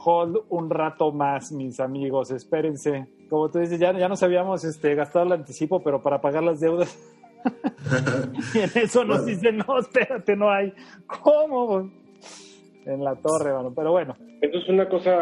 [0.50, 3.08] un rato más, mis amigos, espérense.
[3.30, 6.60] Como tú dices, ya, ya nos habíamos este, gastado el anticipo, pero para pagar las
[6.60, 6.98] deudas.
[8.54, 10.74] y en eso nos dicen, no, espérate, no hay.
[11.24, 11.92] ¿Cómo?
[12.86, 14.16] En la torre, bueno, pero bueno.
[14.42, 15.14] Esto es una cosa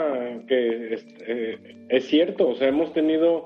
[0.48, 3.46] que es, eh, es cierto, o sea, hemos tenido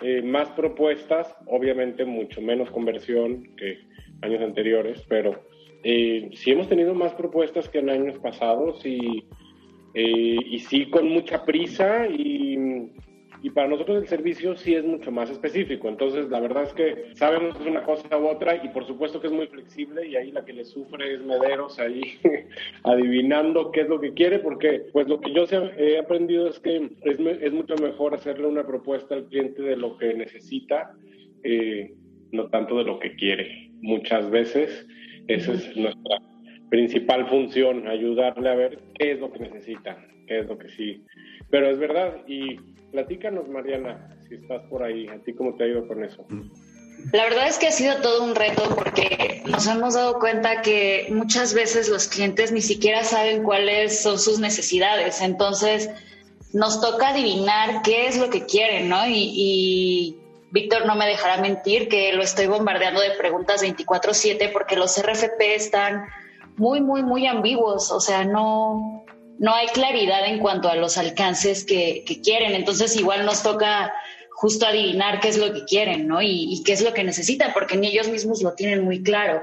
[0.00, 3.80] eh, más propuestas, obviamente mucho menos conversión que
[4.22, 5.42] años anteriores, pero
[5.84, 9.24] eh, sí hemos tenido más propuestas que en años pasados y
[9.94, 12.90] eh, y sí con mucha prisa y,
[13.42, 15.88] y, para nosotros el servicio sí es mucho más específico.
[15.88, 19.32] Entonces, la verdad es que sabemos una cosa u otra y por supuesto que es
[19.32, 22.02] muy flexible y ahí la que le sufre es Mederos ahí
[22.84, 26.76] adivinando qué es lo que quiere porque pues lo que yo he aprendido es que
[27.02, 30.92] es, es mucho mejor hacerle una propuesta al cliente de lo que necesita,
[31.42, 31.94] eh,
[32.30, 33.67] no tanto de lo que quiere.
[33.80, 34.86] Muchas veces
[35.28, 36.18] esa es nuestra
[36.70, 41.04] principal función, ayudarle a ver qué es lo que necesita, qué es lo que sí.
[41.50, 42.56] Pero es verdad, y
[42.92, 46.26] platícanos, Mariana, si estás por ahí, ¿a ti cómo te ha ido con eso?
[47.12, 51.06] La verdad es que ha sido todo un reto porque nos hemos dado cuenta que
[51.10, 55.22] muchas veces los clientes ni siquiera saben cuáles son sus necesidades.
[55.22, 55.90] Entonces,
[56.52, 59.06] nos toca adivinar qué es lo que quieren, ¿no?
[59.06, 60.18] Y, y
[60.50, 65.54] Víctor no me dejará mentir que lo estoy bombardeando de preguntas 24/7 porque los RFP
[65.54, 66.06] están
[66.56, 67.90] muy, muy, muy ambiguos.
[67.90, 69.04] O sea, no,
[69.38, 72.54] no hay claridad en cuanto a los alcances que, quieren.
[72.54, 73.92] Entonces, igual nos toca
[74.32, 76.22] justo adivinar qué es lo que quieren, ¿no?
[76.22, 79.40] Y, qué es lo que necesitan, porque ni ellos mismos lo tienen muy claro.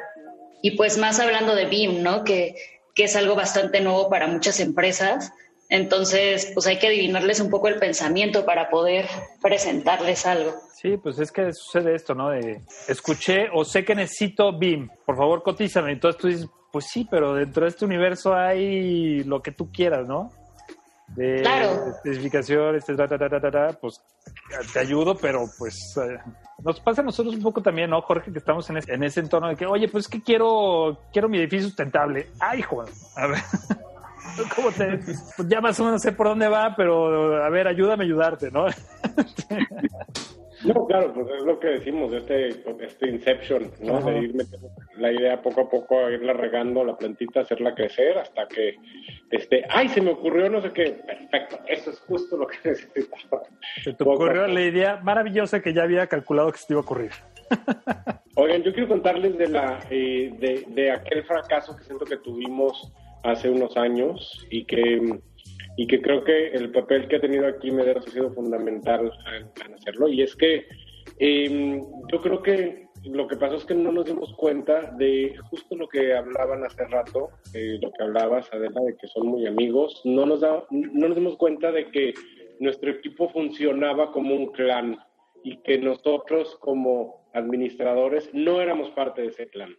[0.62, 2.24] Y pues más hablando de BIM, ¿no?
[2.24, 2.56] Que,
[2.94, 5.32] que es algo bastante nuevo para muchas empresas.
[5.70, 9.08] Entonces, pues hay que adivinarles un poco el pensamiento para poder
[9.42, 10.54] presentarles algo.
[10.74, 12.30] Sí, pues es que sucede esto, ¿no?
[12.30, 15.92] De escuché o sé que necesito BIM, por favor cotízame.
[15.92, 20.06] Entonces tú dices, pues sí, pero dentro de este universo hay lo que tú quieras,
[20.08, 20.32] ¿no?
[21.08, 21.90] de claro.
[21.90, 22.96] especificación, este,
[23.80, 24.02] pues
[24.74, 26.18] te ayudo, pero pues eh,
[26.64, 28.32] nos pasa a nosotros un poco también, ¿no, Jorge?
[28.32, 31.30] Que estamos en ese, en ese entorno de que, oye, pues es que quiero, quiero
[31.30, 32.28] mi edificio sustentable.
[32.40, 33.40] Ay, Juan, a ver.
[34.56, 38.04] ¿Cómo te, pues ya más o menos sé por dónde va, pero a ver, ayúdame
[38.04, 38.66] a ayudarte, ¿no?
[40.64, 42.48] No, claro, pues es lo que decimos, este,
[42.80, 44.02] este Inception, ¿no?
[44.02, 48.18] De ir metiendo la idea poco a poco, a irla regando la plantita, hacerla crecer
[48.18, 48.76] hasta que,
[49.30, 53.44] este, ay, se me ocurrió no sé qué, perfecto, eso es justo lo que necesitaba.
[53.84, 56.84] Se te ocurrió la idea maravillosa que ya había calculado que se te iba a
[56.84, 57.12] ocurrir.
[58.36, 62.92] Oigan, yo quiero contarles de, la, eh, de, de aquel fracaso que siento que tuvimos
[63.26, 65.20] hace unos años y que
[65.78, 69.74] y que creo que el papel que ha tenido aquí Mederos ha sido fundamental en,
[69.74, 70.08] hacerlo.
[70.08, 70.66] Y es que
[71.20, 75.76] em, yo creo que lo que pasó es que no nos dimos cuenta de justo
[75.76, 80.02] lo que hablaban hace rato, eh, lo que hablabas, Adela, de que son muy amigos.
[80.06, 82.14] No nos, da, no nos dimos cuenta de que
[82.60, 84.98] nuestro equipo funcionaba como un clan
[85.44, 89.76] y que nosotros como administradores no éramos parte de ese clan.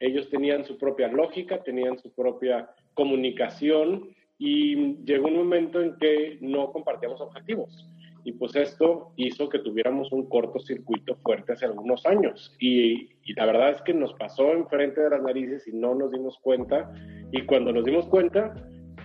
[0.00, 4.08] Ellos tenían su propia lógica, tenían su propia comunicación
[4.38, 7.88] y llegó un momento en que no compartíamos objetivos.
[8.24, 12.56] Y pues esto hizo que tuviéramos un cortocircuito fuerte hace algunos años.
[12.58, 16.10] Y, y, la verdad es que nos pasó enfrente de las narices y no nos
[16.10, 16.92] dimos cuenta.
[17.30, 18.52] Y cuando nos dimos cuenta,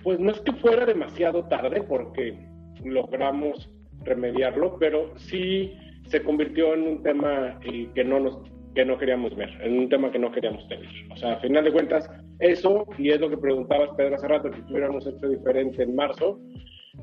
[0.02, 2.36] pues no es que fuera demasiado tarde porque
[2.84, 3.70] logramos
[4.02, 5.72] remediarlo, pero sí
[6.08, 8.40] se convirtió en un tema eh, que no nos
[8.74, 10.88] que no queríamos ver, en un tema que no queríamos tener.
[11.12, 12.10] O sea, a final de cuentas,
[12.40, 16.40] eso, y es lo que preguntabas, Pedro, hace rato, que hubiéramos hecho diferente en marzo,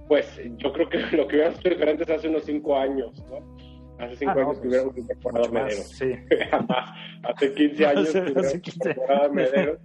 [0.08, 3.58] pues yo creo que lo que hubiéramos hecho diferente es hace unos cinco años, ¿no?
[4.00, 5.82] Hace cinco ah, años que pues, hubiéramos incorporado Medero.
[5.84, 6.12] Sí.
[7.24, 9.80] hace 15 años que hubiéramos incorporado Medero.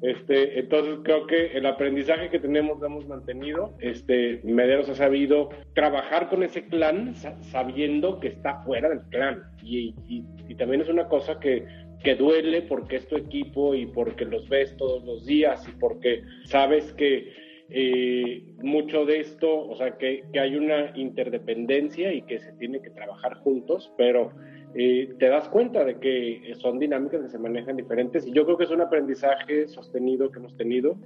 [0.00, 3.74] Este, entonces creo que el aprendizaje que tenemos lo hemos mantenido.
[3.80, 9.42] Este, Mederos ha sabido trabajar con ese clan sabiendo que está fuera del clan.
[9.62, 11.64] Y, y, también es una cosa que,
[12.02, 16.22] que, duele porque es tu equipo y porque los ves todos los días y porque
[16.44, 17.32] sabes que
[17.70, 22.80] eh, mucho de esto, o sea, que, que hay una interdependencia y que se tiene
[22.80, 24.32] que trabajar juntos, pero
[24.74, 28.58] eh, te das cuenta de que son dinámicas que se manejan diferentes y yo creo
[28.58, 30.96] que es un aprendizaje sostenido que hemos tenido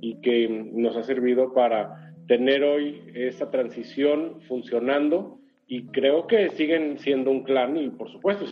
[0.00, 6.98] y que nos ha servido para tener hoy esa transición funcionando y creo que siguen
[6.98, 8.44] siendo un clan y por supuesto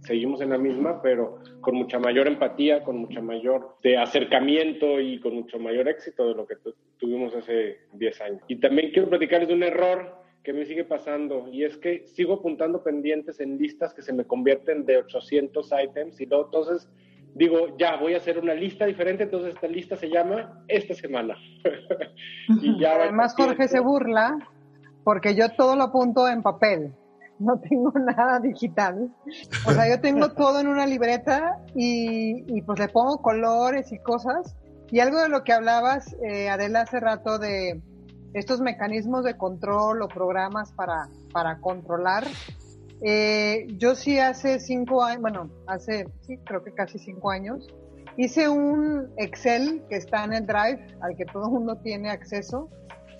[0.00, 5.20] seguimos en la misma, pero con mucha mayor empatía, con mucha mayor de acercamiento y
[5.20, 6.56] con mucho mayor éxito de lo que
[6.98, 8.42] tuvimos hace 10 años.
[8.48, 12.34] Y también quiero platicarles de un error que me sigue pasando y es que sigo
[12.34, 16.88] apuntando pendientes en listas que se me convierten de 800 items y luego entonces
[17.34, 21.34] digo, ya voy a hacer una lista diferente, entonces esta lista se llama esta semana.
[22.60, 24.36] y ya Además Jorge se burla
[25.02, 26.92] porque yo todo lo apunto en papel,
[27.38, 29.10] no tengo nada digital.
[29.66, 33.98] O sea, yo tengo todo en una libreta y, y pues le pongo colores y
[33.98, 34.54] cosas.
[34.90, 37.82] Y algo de lo que hablabas, eh, Adela, hace rato de
[38.34, 42.24] estos mecanismos de control o programas para, para controlar.
[43.00, 47.68] Eh, yo sí hace cinco años, bueno, hace, sí, creo que casi cinco años,
[48.16, 52.68] hice un Excel que está en el Drive, al que todo el mundo tiene acceso,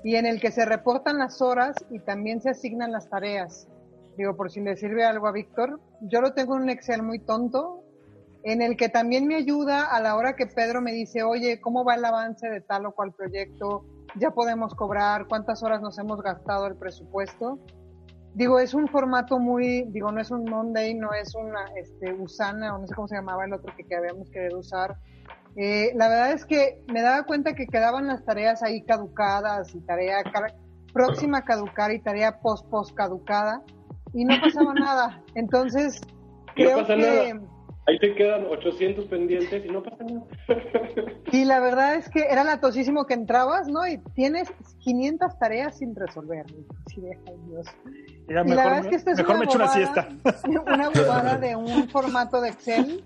[0.02, 3.68] y en el que se reportan las horas y también se asignan las tareas.
[4.16, 7.18] Digo, por si le sirve algo a Víctor, yo lo tengo en un Excel muy
[7.20, 7.82] tonto,
[8.42, 11.84] en el que también me ayuda a la hora que Pedro me dice, oye, ¿cómo
[11.84, 13.86] va el avance de tal o cual proyecto?
[14.16, 17.58] Ya podemos cobrar, cuántas horas nos hemos gastado el presupuesto.
[18.34, 22.74] Digo, es un formato muy, digo, no es un Monday, no es una este, Usana,
[22.74, 24.96] o no sé cómo se llamaba el otro que, que habíamos querido usar.
[25.56, 29.80] Eh, la verdad es que me daba cuenta que quedaban las tareas ahí caducadas y
[29.80, 30.22] tarea
[30.92, 33.62] próxima a caducar y tarea post post caducada
[34.12, 35.22] y no pasaba nada.
[35.34, 36.00] Entonces,
[36.54, 37.40] creo que...
[37.86, 40.24] Ahí te quedan 800 pendientes y no pasa nada.
[41.32, 43.86] Y la verdad es que era latosísimo que entrabas, ¿no?
[43.86, 46.46] Y tienes 500 tareas sin resolver.
[46.86, 47.02] Sí,
[47.48, 47.66] Dios.
[48.28, 50.08] y la verdad es que esta es mejor me echo una siesta.
[50.66, 53.04] Una bobada de un formato de Excel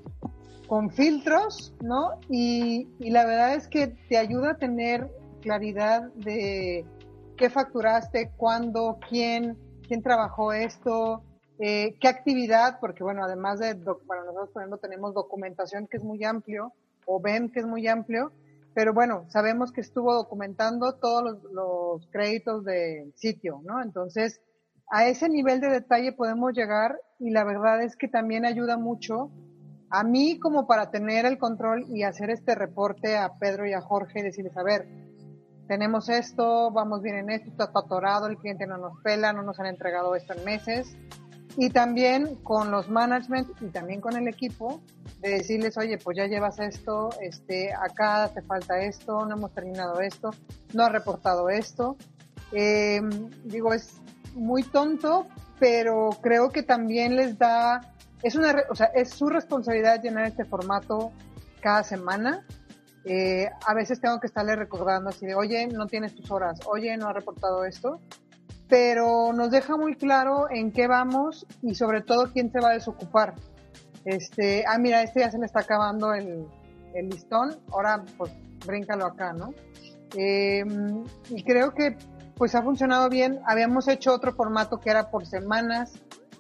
[0.69, 2.21] con filtros, ¿no?
[2.29, 5.09] Y, y la verdad es que te ayuda a tener
[5.41, 6.85] claridad de
[7.37, 11.23] qué facturaste, cuándo, quién, quién trabajó esto,
[11.59, 16.05] eh, qué actividad, porque bueno, además de, bueno, nosotros por ejemplo tenemos documentación que es
[16.05, 16.73] muy amplio,
[17.09, 18.33] o ven que es muy amplio,
[18.75, 23.83] pero bueno, sabemos que estuvo documentando todos los, créditos del sitio, ¿no?
[23.83, 24.41] Entonces,
[24.91, 29.31] a ese nivel de detalle podemos llegar y la verdad es que también ayuda mucho
[29.91, 33.81] a mí como para tener el control y hacer este reporte a Pedro y a
[33.81, 34.87] Jorge y decirles, a ver,
[35.67, 39.59] tenemos esto, vamos bien en esto, está atorado, el cliente no nos pela, no nos
[39.59, 40.97] han entregado esto en meses.
[41.61, 44.81] Y también con los management y también con el equipo,
[45.21, 50.01] de decirles, oye, pues ya llevas esto, este, acá te falta esto, no hemos terminado
[50.01, 50.31] esto,
[50.73, 51.97] no has reportado esto.
[52.53, 53.01] Eh,
[53.45, 54.01] digo, es
[54.35, 55.27] muy tonto,
[55.59, 57.93] pero creo que también les da,
[58.23, 61.11] es una, o sea, es su responsabilidad llenar este formato
[61.61, 62.47] cada semana
[63.11, 66.95] eh, a veces tengo que estarle recordando así de, oye, no tienes tus horas, oye,
[66.99, 68.01] no ha reportado esto,
[68.69, 72.75] pero nos deja muy claro en qué vamos y sobre todo quién se va a
[72.75, 73.35] desocupar.
[74.05, 76.47] Este, ah, mira, este ya se le está acabando el,
[76.95, 78.33] el listón, ahora pues
[78.67, 79.55] bríncalo acá, ¿no?
[80.15, 81.97] Em, y creo que
[82.37, 83.41] pues ha funcionado bien.
[83.47, 85.93] Habíamos hecho otro formato que era por semanas,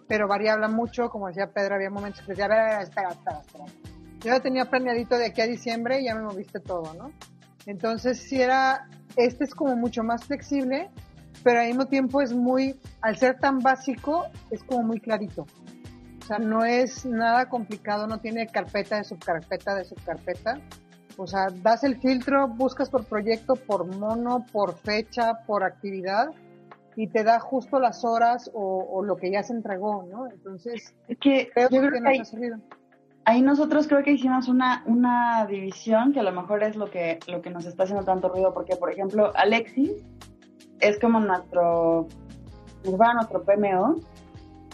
[0.06, 3.64] pero variaba mucho, como decía Pedro, había momentos que decía, a ver, espera, espera, espera
[4.20, 7.12] yo ya tenía planeadito de aquí a diciembre y ya me moviste todo, ¿no?
[7.66, 10.90] Entonces, si era, este es como mucho más flexible,
[11.42, 15.46] pero al mismo tiempo es muy, al ser tan básico, es como muy clarito.
[16.22, 20.60] O sea, no es nada complicado, no tiene carpeta de subcarpeta de subcarpeta.
[21.16, 26.30] O sea, das el filtro, buscas por proyecto, por mono, por fecha, por actividad
[26.94, 30.28] y te da justo las horas o, lo que ya se entregó, ¿no?
[30.28, 32.58] Entonces, que creo, que, nos ha servido
[33.28, 37.18] ahí nosotros creo que hicimos una, una división que a lo mejor es lo que,
[37.28, 39.92] lo que nos está haciendo tanto ruido, porque por ejemplo Alexis
[40.80, 42.06] es como nuestro,
[42.84, 43.96] nuestro PMO.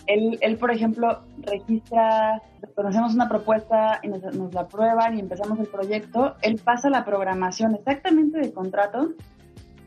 [0.07, 2.43] Él, él, por ejemplo, registra,
[2.75, 6.91] cuando hacemos una propuesta y nos, nos, la prueban y empezamos el proyecto, él pasa
[6.91, 9.11] la programación exactamente de contrato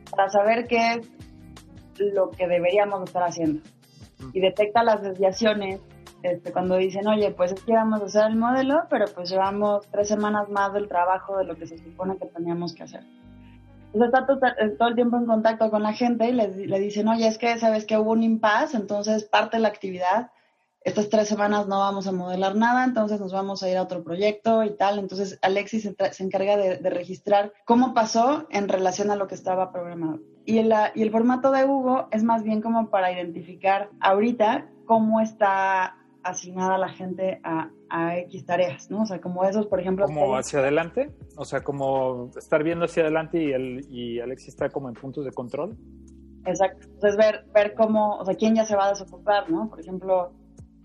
[0.09, 3.61] para saber qué es lo que deberíamos estar haciendo.
[4.33, 5.79] Y detecta las desviaciones
[6.23, 9.87] este, cuando dicen, oye, pues es que vamos a hacer el modelo, pero pues llevamos
[9.91, 13.03] tres semanas más del trabajo de lo que se supone que teníamos que hacer.
[13.93, 17.07] Entonces está eh, todo, el tiempo en contacto con la gente y le, le dicen,
[17.07, 20.31] oye, es que sabes que hubo un impasse, entonces parte de la actividad,
[20.87, 24.05] estas tres semanas no vamos a modelar nada, entonces nos vamos a ir a otro
[24.05, 24.99] proyecto y tal.
[24.99, 30.21] Entonces Alexis se, encarga de, registrar cómo pasó en relación a lo que estaba programado.
[30.45, 35.19] Y el, y el formato de Hugo es más bien como para identificar ahorita cómo
[35.19, 35.97] está
[36.29, 39.01] asignada la gente a, a, X tareas, ¿no?
[39.01, 40.05] O sea, como esos, por ejemplo...
[40.05, 44.69] Como hacia adelante, o sea, como estar viendo hacia adelante y, el, y Alexis está
[44.69, 45.77] como en puntos de control.
[46.45, 49.69] Exacto, entonces ver, ver cómo, o sea, quién ya se va a desocupar, ¿no?
[49.69, 50.31] Por ejemplo,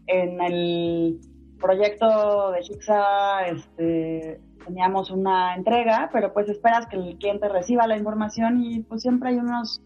[0.07, 1.21] en el
[1.61, 7.97] proyecto de Shixa, este, teníamos una entrega, pero pues esperas que el cliente reciba la
[7.97, 9.81] información y pues siempre hay unos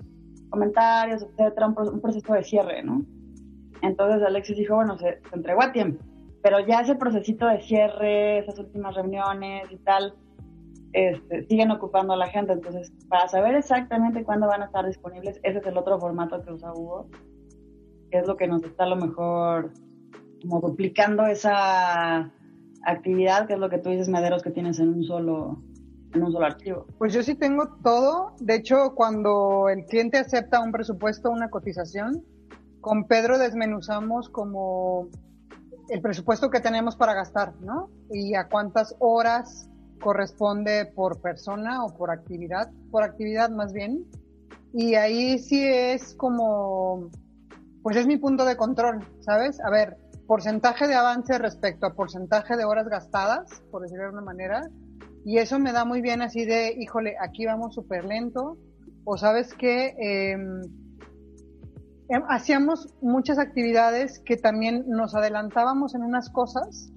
[0.49, 3.05] comentarios, etcétera, un proceso de cierre, ¿no?
[3.83, 6.03] Entonces Alexis dijo, bueno, se, entregó a tiempo,
[6.43, 10.15] pero ya ese procesito de cierre, esas últimas reuniones y tal,
[10.93, 12.53] este, siguen ocupando a la gente.
[12.53, 16.53] Entonces, para saber exactamente cuándo van a estar disponibles, ese es el otro formato que
[16.53, 17.09] usa Hugo,
[18.11, 19.73] que es lo que nos está a lo mejor
[20.41, 22.33] como duplicando esa
[22.85, 25.63] actividad, que es lo que tú dices, Mederos, que tienes en un solo
[26.15, 26.87] en un solo archivo.
[26.99, 28.35] Pues yo sí tengo todo.
[28.41, 32.25] De hecho, cuando el cliente acepta un presupuesto, una cotización,
[32.87, 35.09] con Pedro desmenuzamos como
[35.89, 37.91] el presupuesto que tenemos para gastar, ¿no?
[38.13, 39.69] Y a cuántas horas
[40.01, 44.05] corresponde por persona o por actividad, por actividad más bien.
[44.73, 47.11] Y ahí sí es como,
[47.83, 49.59] pues es mi punto de control, ¿sabes?
[49.65, 49.97] A ver,
[50.29, 54.61] porcentaje de avance respecto a porcentaje de horas gastadas, por decirlo de una manera.
[55.25, 58.57] Y eso me da muy bien así de, híjole, aquí vamos súper lento.
[59.05, 60.86] O sabes que eh, Em,
[62.29, 66.93] hacíamos muchas actividades que también nos adelantábamos en unas cosas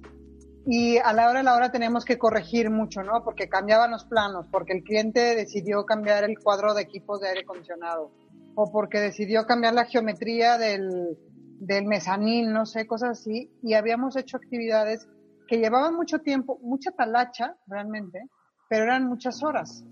[0.65, 3.23] y a la hora a la hora tenemos que corregir mucho, ¿no?
[3.23, 7.41] Porque cambiaban los planos, porque el cliente decidió cambiar el cuadro de equipos de aire
[7.41, 8.11] acondicionado,
[8.55, 11.17] o porque decidió cambiar la geometría del,
[11.59, 15.07] del mezanín, no sé, cosas así, y habíamos hecho actividades
[15.47, 18.21] que llevaban mucho tiempo, mucha talacha realmente,
[18.69, 19.83] pero eran muchas horas.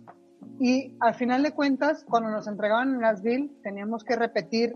[0.60, 4.76] Y al final de cuentas, cuando nos entregaban en las bill, teníamos que repetir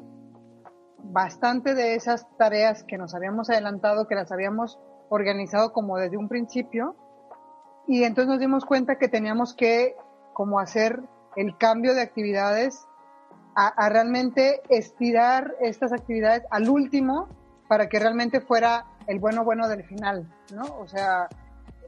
[1.04, 4.80] bastante de esas tareas que nos habíamos adelantado, que las habíamos
[5.10, 6.96] organizado como desde un principio.
[7.88, 9.96] Y entonces nos dimos cuenta que teníamos que
[10.34, 11.02] como hacer
[11.36, 12.88] el cambio de actividades
[13.56, 17.28] a, realmente estirar estas actividades al último
[17.68, 20.64] para que realmente fuera el bueno bueno del final, ¿no?
[20.78, 21.28] O sea,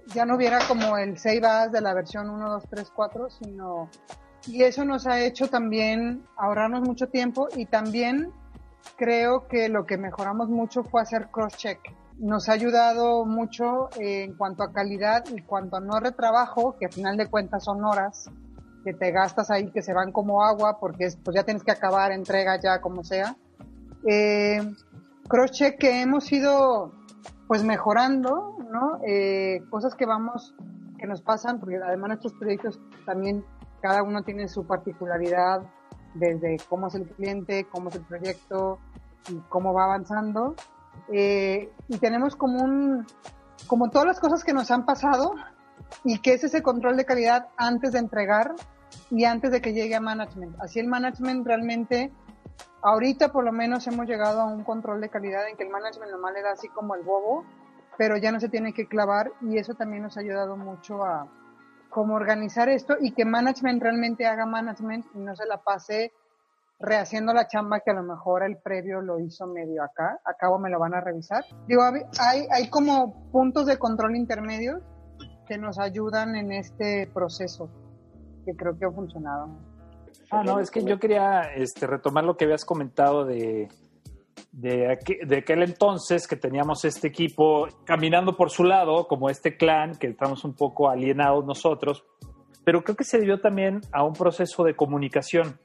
[0.08, 3.90] ya no hubiera como el save as de la versión 1, 2, 3, 4, sino...
[4.46, 8.34] Y eso nos ha hecho también ahorrarnos mucho tiempo y también
[8.98, 11.80] creo que lo que mejoramos mucho fue hacer cross-check.
[12.20, 16.94] Nos ha ayudado mucho en cuanto a calidad y cuanto a no retrabajo, que al
[16.94, 18.30] final de cuentas son horas
[18.84, 22.12] que te gastas ahí que se van como agua porque pues ya tienes que acabar
[22.12, 23.36] entrega ya como sea.
[24.06, 24.62] Eh,
[25.28, 26.92] cross-check que hemos ido
[27.48, 29.00] pues mejorando, ¿no?
[29.06, 30.54] Eh, cosas que vamos,
[30.98, 33.46] que nos pasan, porque además nuestros proyectos también
[33.82, 35.62] cada uno tiene su particularidad
[36.14, 38.80] desde cómo es el cliente, cómo es el proyecto
[39.30, 40.56] y cómo va avanzando.
[41.12, 43.06] Eh, y tenemos como un,
[43.68, 45.34] como todas las cosas que nos han pasado
[46.04, 48.54] y que es ese control de calidad antes de entregar
[49.10, 50.56] y antes de que llegue a management.
[50.60, 52.12] Así el management realmente,
[52.82, 56.12] ahorita por lo menos hemos llegado a un control de calidad en que el management
[56.12, 57.44] normal le da así como el bobo,
[57.98, 61.28] pero ya no se tiene que clavar y eso también nos ha ayudado mucho a,
[61.94, 66.12] cómo organizar esto y que management realmente haga management y no se la pase
[66.80, 70.70] rehaciendo la chamba que a lo mejor el previo lo hizo medio acá, acabo me
[70.70, 71.46] lo van a revisar.
[71.68, 74.82] Digo, hay, hay como puntos de control intermedios
[75.48, 77.70] que nos ayudan en este proceso,
[78.46, 79.50] que creo que ha funcionado.
[80.30, 83.70] Ah, no, es que yo quería este, retomar lo que habías comentado de,
[84.52, 90.08] de, aquel entonces que teníamos este equipo caminando por su lado, como este clan, que
[90.08, 92.04] estamos un poco alienados nosotros,
[92.64, 95.60] pero creo que se debió también a un proceso de comunicación.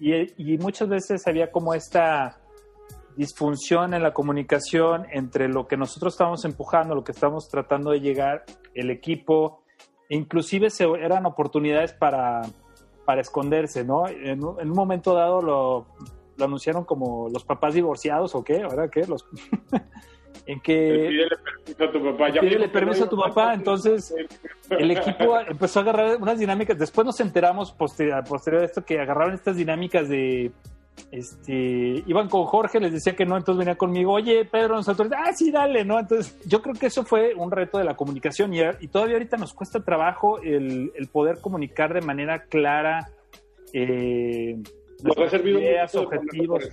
[0.00, 2.40] Y, y muchas veces había como esta
[3.16, 8.00] disfunción en la comunicación entre lo que nosotros estábamos empujando, lo que estábamos tratando de
[8.00, 8.44] llegar,
[8.74, 9.64] el equipo,
[10.08, 12.42] inclusive se, eran oportunidades para,
[13.04, 14.06] para esconderse, ¿no?
[14.06, 15.86] En, en un momento dado lo,
[16.38, 19.06] lo anunciaron como los papás divorciados o qué, ¿ahora qué?
[19.06, 19.26] Los
[20.46, 21.28] en que
[21.66, 24.14] pídele permiso a tu papá, ya pídele permiso a tu papá, entonces
[24.70, 29.00] el equipo empezó a agarrar unas dinámicas, después nos enteramos posterior, posterior a esto que
[29.00, 30.52] agarraron estas dinámicas de
[31.12, 35.32] este, iban con Jorge, les decía que no, entonces venía conmigo, oye, Pedro, nosotros, ah,
[35.32, 35.98] sí, dale, ¿no?
[35.98, 39.36] Entonces, yo creo que eso fue un reto de la comunicación y, y todavía ahorita
[39.36, 43.10] nos cuesta trabajo el, el poder comunicar de manera clara
[43.72, 44.58] eh,
[45.02, 46.68] nos ha servido mucho objetivos.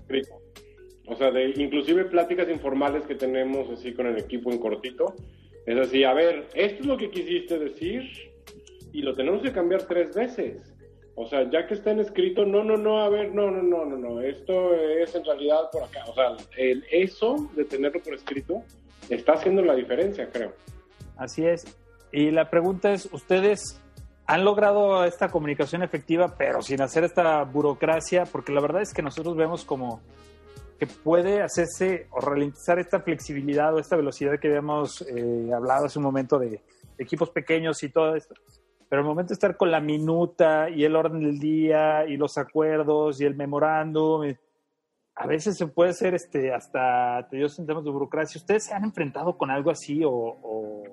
[1.07, 5.15] O sea, de inclusive pláticas informales que tenemos así con el equipo en cortito.
[5.65, 8.03] Es así, a ver, esto es lo que quisiste decir
[8.91, 10.73] y lo tenemos que cambiar tres veces.
[11.15, 13.85] O sea, ya que está en escrito, no, no, no, a ver, no, no, no,
[13.85, 16.03] no, no, esto es en realidad por acá.
[16.07, 18.63] O sea, el, eso de tenerlo por escrito
[19.09, 20.53] está haciendo la diferencia, creo.
[21.17, 21.65] Así es.
[22.11, 23.81] Y la pregunta es, ¿ustedes
[24.27, 29.01] han logrado esta comunicación efectiva, pero sin hacer esta burocracia, porque la verdad es que
[29.01, 30.01] nosotros vemos como
[30.79, 35.99] que puede hacerse o ralentizar esta flexibilidad o esta velocidad que habíamos eh, hablado hace
[35.99, 36.61] un momento de,
[36.97, 38.35] equipos pequeños y todo esto.
[38.89, 42.37] Pero el momento de estar con la minuta y el orden del día y los
[42.37, 44.33] acuerdos y el memorándum,
[45.15, 48.39] a veces se puede hacer este, hasta tedioso en temas de burocracia.
[48.39, 50.83] ¿Ustedes se han enfrentado con algo así o o,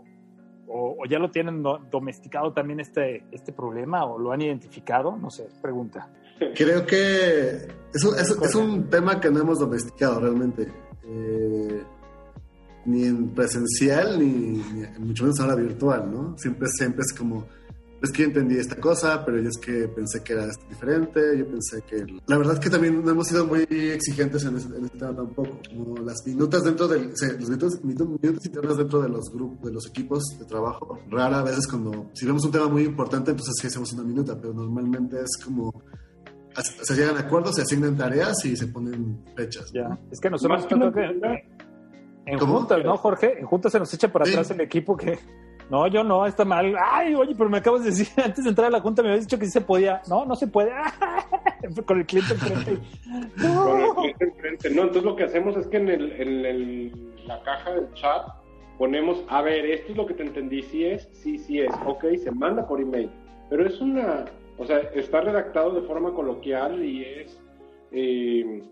[1.08, 5.16] ya lo tienen domesticado también este, este problema o lo han identificado?
[5.16, 6.08] No sé, pregunta.
[6.54, 8.04] Creo que es,
[8.42, 10.68] es, un tema que no hemos domesticado realmente.
[11.04, 11.82] Eh,
[12.84, 14.62] ni en presencial, ni,
[14.98, 16.36] mucho menos ahora virtual, ¿no?
[16.36, 17.46] Siempre, siempre es como
[18.02, 21.46] es que yo entendí esta cosa, pero yo es que pensé que era diferente, yo
[21.46, 22.04] pensé que...
[22.26, 25.96] La verdad es que también no hemos sido muy exigentes en este, tema tampoco, como
[25.98, 27.10] las minutas dentro del...
[27.10, 31.42] los minutos, minutos, internos dentro de los grupos, de los equipos de trabajo, rara a
[31.44, 32.10] veces cuando...
[32.14, 35.72] Si vemos un tema muy importante, entonces sí hacemos una minuta, pero normalmente es como...
[36.82, 39.70] Se llegan a acuerdos, se asignan tareas y se ponen fechas.
[39.72, 40.66] Ya, es que nosotros...
[42.26, 43.38] en juntas, ¿no, Jorge?
[43.38, 45.18] En juntas se nos echa por atrás el equipo que
[45.72, 46.76] no, yo no, está mal.
[46.78, 49.24] Ay, oye, pero me acabas de decir, antes de entrar a la junta me habías
[49.24, 50.02] dicho que sí se podía.
[50.06, 50.70] No, no se puede.
[51.86, 52.78] Con el cliente enfrente.
[53.36, 53.64] No.
[53.64, 54.70] Con el cliente enfrente.
[54.70, 58.22] No, entonces lo que hacemos es que en, el, en el, la caja del chat
[58.76, 62.04] ponemos, a ver, esto es lo que te entendí, si es, sí, sí es, ok,
[62.22, 63.10] se manda por email,
[63.48, 64.26] pero es una,
[64.58, 67.40] o sea, está redactado de forma coloquial y es,
[67.92, 68.62] eh,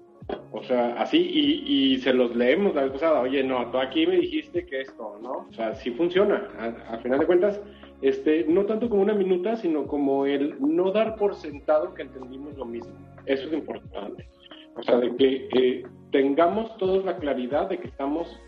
[0.53, 4.17] o sea, así, y, se los leemos la vez pasada, oye, no, tú aquí me
[4.17, 5.47] dijiste que esto, ¿no?
[5.49, 6.49] O sea, sí funciona,
[6.89, 7.61] a, final de cuentas,
[8.03, 12.57] este, no tanto como una minuta, sino como el no dar por sentado que entendimos
[12.57, 12.93] lo mismo,
[13.27, 14.29] eso es importante.
[14.77, 18.41] O sea, de que eh, tengamos todos la claridad de que estamos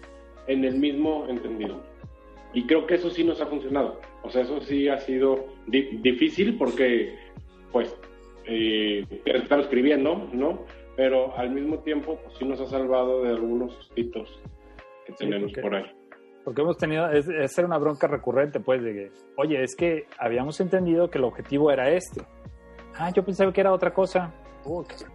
[0.47, 1.81] en el mismo entendido.
[2.55, 4.01] Y creo que eso sí nos ha funcionado.
[4.23, 7.15] O sea, eso sí ha sido difícil porque,
[7.73, 7.97] pues,
[8.45, 10.65] eh, estar escribiendo, ¿no?
[10.97, 14.41] Pero al mismo tiempo, pues sí nos ha salvado de algunos sustitos
[15.07, 15.85] que tenemos por ahí.
[16.45, 20.07] Porque hemos tenido, es, es ser una bronca recurrente, pues, de que, oye, es que
[20.19, 22.23] habíamos entendido que el objetivo era este.
[22.97, 24.35] Ah, yo pensaba que era otra cosa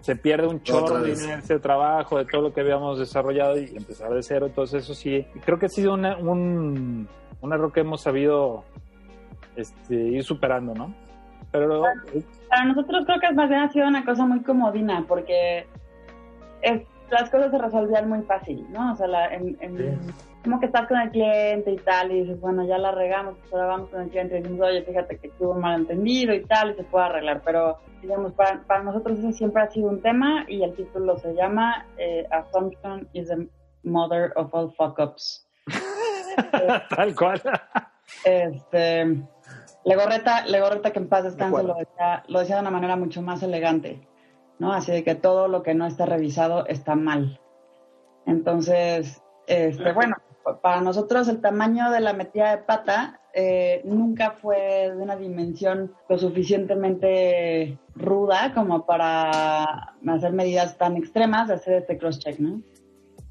[0.01, 3.75] se pierde un chorro de inercia de trabajo, de todo lo que habíamos desarrollado y
[3.75, 4.47] empezar de cero.
[4.47, 7.07] Entonces, eso sí, creo que ha sido un,
[7.41, 8.65] un error que hemos sabido
[9.55, 10.93] este, ir superando, ¿no?
[11.51, 11.83] Pero.
[12.49, 15.65] Para, nosotros creo que más bien ha sido una cosa muy comodina, porque
[17.09, 18.93] las cosas se resolvían muy fácil, ¿no?
[18.93, 19.57] O sea, la, en,
[20.43, 23.53] como que estás con el cliente y tal, y dices, bueno, ya la regamos, pues
[23.53, 26.71] ahora vamos con el cliente y decimos, oye, fíjate que tuvo un malentendido y tal,
[26.71, 27.41] y se puede arreglar.
[27.43, 31.33] Pero, digamos, para, para nosotros eso siempre ha sido un tema y el título se
[31.33, 33.47] llama eh, Assumption is the
[33.83, 35.45] mother of all fuck-ups.
[36.89, 37.41] tal cual.
[38.23, 39.21] este,
[39.87, 43.41] Legorreta, Legorreta que en paz descanse lo decía, lo decía de una manera mucho más
[43.41, 44.05] elegante,
[44.59, 44.73] ¿no?
[44.73, 47.39] Así de que todo lo que no está revisado está mal.
[48.25, 50.17] Entonces, este, bueno,
[50.61, 55.93] para nosotros el tamaño de la metida de pata eh, nunca fue de una dimensión
[56.09, 62.61] lo suficientemente ruda como para hacer medidas tan extremas de hacer este cross-check, ¿no?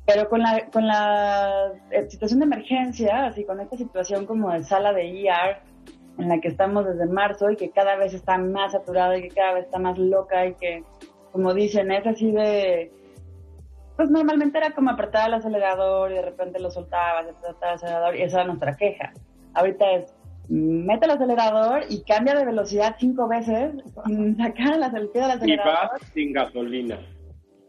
[0.06, 1.72] Pero con la, con la
[2.08, 5.75] situación de emergencia, así con esta situación como de sala de ER,
[6.18, 9.34] en la que estamos desde marzo y que cada vez está más saturada y que
[9.34, 10.84] cada vez está más loca y que,
[11.32, 12.90] como dicen, es así de
[13.96, 18.16] pues normalmente era como apretar el acelerador y de repente lo soltabas, apretar el acelerador
[18.16, 19.12] y esa era nuestra queja.
[19.54, 20.14] Ahorita es,
[20.48, 23.72] mete el acelerador y cambia de velocidad cinco veces
[24.04, 25.48] sin sacar el acelerador.
[25.48, 26.98] Y vas sin gasolina.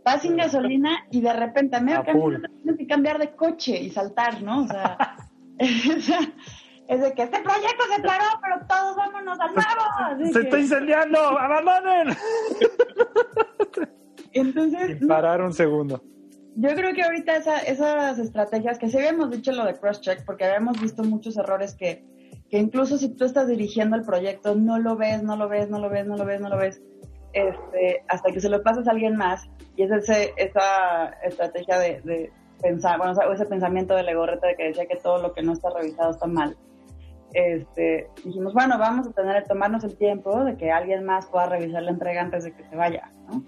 [0.03, 3.89] Vas sin gasolina y de repente a medio camino tienes que cambiar de coche y
[3.89, 4.63] saltar, ¿no?
[4.63, 4.97] O sea,
[6.87, 10.31] es de que este proyecto se paró, pero todos vámonos al nuevo.
[10.33, 12.15] se está incendiando, abandonen.
[14.33, 15.05] Entonces.
[15.07, 16.01] parar un segundo.
[16.55, 20.81] Yo creo que ahorita esas estrategias, que sí habíamos dicho lo de cross-check, porque habíamos
[20.81, 22.03] visto muchos errores que,
[22.49, 25.79] que incluso si tú estás dirigiendo el proyecto, no lo ves, no lo ves, no
[25.79, 26.81] lo ves, no lo ves, no lo ves,
[27.33, 29.47] este, hasta que se lo pasas a alguien más.
[29.75, 34.87] Y es ese, esa estrategia de, pensar, bueno, ese pensamiento de Legorreta de que decía
[34.87, 36.57] que todo lo que no está revisado está mal.
[37.33, 41.47] Este, dijimos, bueno, vamos a tener que tomarnos el tiempo de que alguien más pueda
[41.47, 43.43] revisar la entrega antes de que se vaya, ¿no?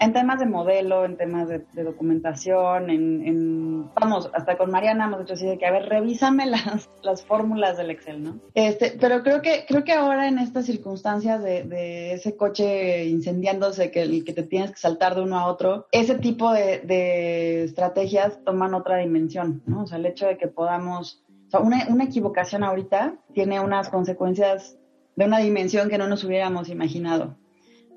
[0.00, 5.34] en temas de modelo, en temas de, documentación, en, vamos, hasta con Mariana hemos dicho
[5.34, 8.40] así de que, a ver, revísame las, las fórmulas del Excel, ¿no?
[8.54, 14.02] Este, pero creo que, creo que ahora en estas circunstancias de, ese coche incendiándose, que,
[14.02, 18.42] el que te tienes que saltar de uno a otro, ese tipo de, de estrategias
[18.42, 19.82] toman otra dimensión, ¿no?
[19.82, 21.22] O sea, el hecho de que podamos,
[21.52, 24.76] o una, una equivocación ahorita tiene unas consecuencias
[25.16, 27.36] de una dimensión que no nos hubiéramos imaginado.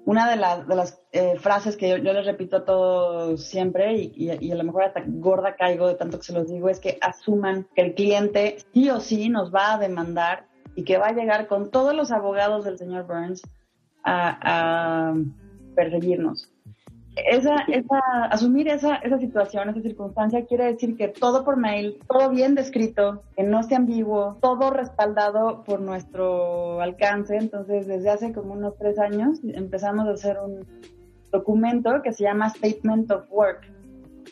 [0.06, 4.64] Una de, las eh, frases que yo, les repito a todos siempre y, a lo
[4.66, 7.94] mejor hasta gorda caigo de tanto que se los digo es que asuman que el
[7.94, 11.96] cliente sí o sí nos va a demandar y que va a llegar con todos
[11.96, 13.44] los abogados del señor Burns
[14.04, 15.14] a
[15.74, 16.53] perseguirnos
[17.16, 18.00] esa, esa,
[18.32, 23.24] asumir esa, esa situación, esa circunstancia, quiere decir que todo por mail, todo bien descrito,
[23.36, 27.38] que no esté ambiguo, todo respaldado por nuestro alcance.
[27.38, 30.66] Entonces, desde hace como unos tres años empezamos a hacer un
[31.32, 33.68] documento que se llama Statement of Work,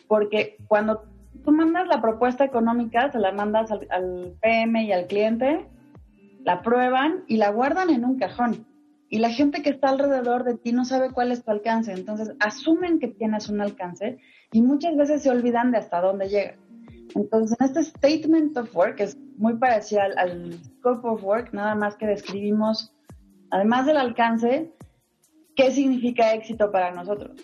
[0.08, 1.04] porque cuando
[1.44, 5.66] tú mandas la propuesta económica, se la mandas al, al PM y al cliente,
[6.44, 8.66] la prueban y la guardan en un cajón
[9.12, 12.34] y la gente que está alrededor de ti no sabe cuál es tu alcance, entonces
[12.40, 14.16] asumen que tienes un alcance
[14.52, 16.56] y muchas veces se olvidan de hasta dónde llega.
[17.14, 21.52] Entonces, en este statement of work, que es muy parecido al, al scope of work,
[21.52, 22.96] nada más que describimos,
[23.50, 24.72] además del alcance,
[25.56, 27.38] qué significa éxito para nosotros.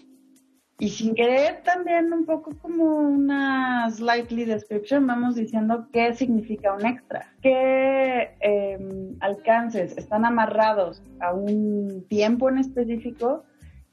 [0.80, 6.86] Y sin querer también un poco como una slightly description, vamos diciendo qué significa un
[6.86, 13.42] extra, qué em, alcances están amarrados a un tiempo en específico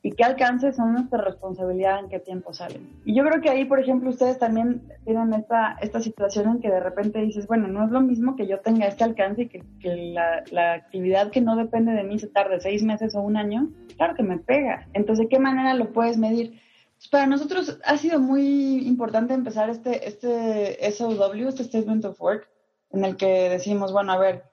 [0.04, 2.88] y qué alcance son nuestra responsabilidad en qué tiempo salen.
[3.04, 6.70] Y yo creo que ahí, por ejemplo, ustedes también tienen esta, esta situación en que
[6.70, 9.64] de repente dices, bueno, no es lo mismo que yo tenga este alcance y que,
[9.80, 13.38] que la, la, actividad que no depende de mí se tarde seis meses o un
[13.38, 14.88] año, claro que me pega.
[14.94, 16.62] Entonces, ¿de qué manera lo puedes medir?
[16.96, 22.50] Pues para nosotros ha sido muy importante empezar este, este SOW, este Statement of Work,
[22.92, 24.46] en el que decimos, bueno, a ver,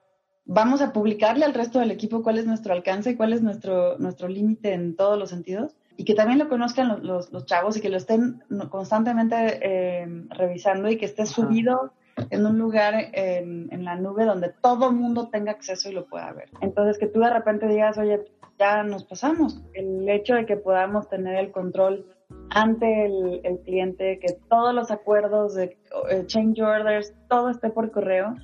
[0.44, 4.28] vamos a publicarle al resto del equipo cuál es nuestro alcance, cuál es nuestro, nuestro
[4.28, 7.90] límite en todos los sentidos y que también lo conozcan los, los, chavos y que
[7.90, 11.92] lo estén constantemente eh, revisando y que esté subido
[12.30, 16.06] en un lugar en, en, la nube donde todo el mundo tenga acceso y lo
[16.06, 16.50] pueda ver.
[16.60, 18.24] Entonces que tú de repente digas, oye,
[18.58, 19.62] ya nos pasamos.
[19.74, 22.06] El hecho de que podamos tener el control
[22.54, 25.76] ante el, el cliente, que todos los acuerdos de
[26.10, 28.34] eh, change orders, todo esté por correo,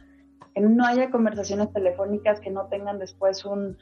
[0.57, 3.77] no haya conversaciones telefónicas que no tengan después un,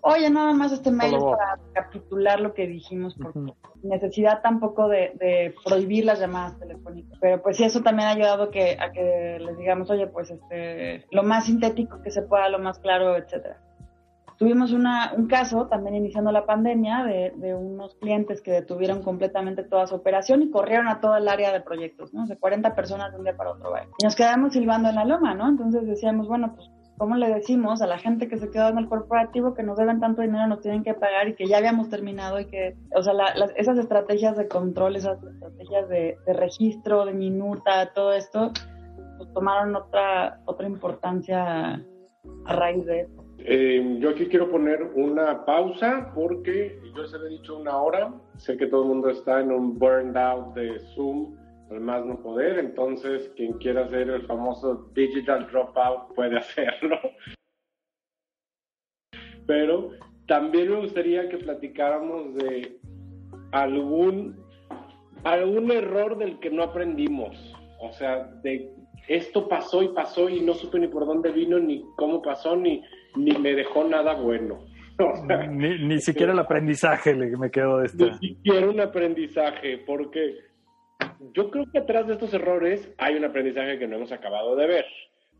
[0.00, 3.32] oye, nada más este mail es para capitular lo que dijimos, por
[3.82, 7.18] necesidad tampoco de, prohibir las llamadas telefónicas.
[7.20, 11.06] Pero pues sí, eso también ha ayudado que, a que les digamos, oye, pues este,
[11.10, 13.60] lo más sintético que se pueda, lo más claro, etcétera.
[14.42, 19.86] Tuvimos una, un caso también iniciando la pandemia de, unos clientes que detuvieron completamente toda
[19.86, 22.24] su operación y corrieron a toda el área de proyectos, ¿no?
[22.24, 23.72] O sea, 40 personas de un día para otro.
[24.00, 25.48] Y nos quedamos silbando en la loma, ¿no?
[25.48, 26.68] Entonces decíamos, bueno, pues,
[26.98, 30.00] ¿cómo le decimos a la gente que se quedó en el corporativo que nos deben
[30.00, 33.12] tanto dinero, nos tienen que pagar y que ya habíamos terminado y que, o sea,
[33.54, 38.50] esas estrategias de control, esas estrategias de, registro, de minuta, todo esto,
[39.18, 43.21] pues tomaron otra, otra importancia a raíz de eso.
[43.44, 48.14] Eh, yo aquí quiero poner una pausa porque yo se le he dicho una hora.
[48.36, 51.36] Sé que todo el mundo está en un burned out de Zoom,
[51.70, 52.58] al más no poder.
[52.58, 56.98] Entonces, quien quiera hacer el famoso digital dropout puede hacerlo.
[59.46, 59.90] Pero
[60.28, 62.78] también me gustaría que platicáramos de
[63.50, 64.36] algún,
[65.24, 67.36] algún error del que no aprendimos.
[67.80, 68.72] O sea, de
[69.08, 72.84] esto pasó y pasó y no supe ni por dónde vino, ni cómo pasó, ni
[73.16, 74.66] ni me dejó nada bueno.
[75.50, 78.06] ni, siquiera el aprendizaje me quedó de esto.
[78.06, 80.36] Ni siquiera un aprendizaje, porque
[81.34, 84.66] yo creo que atrás de estos errores hay un aprendizaje que no hemos acabado de
[84.66, 84.86] ver.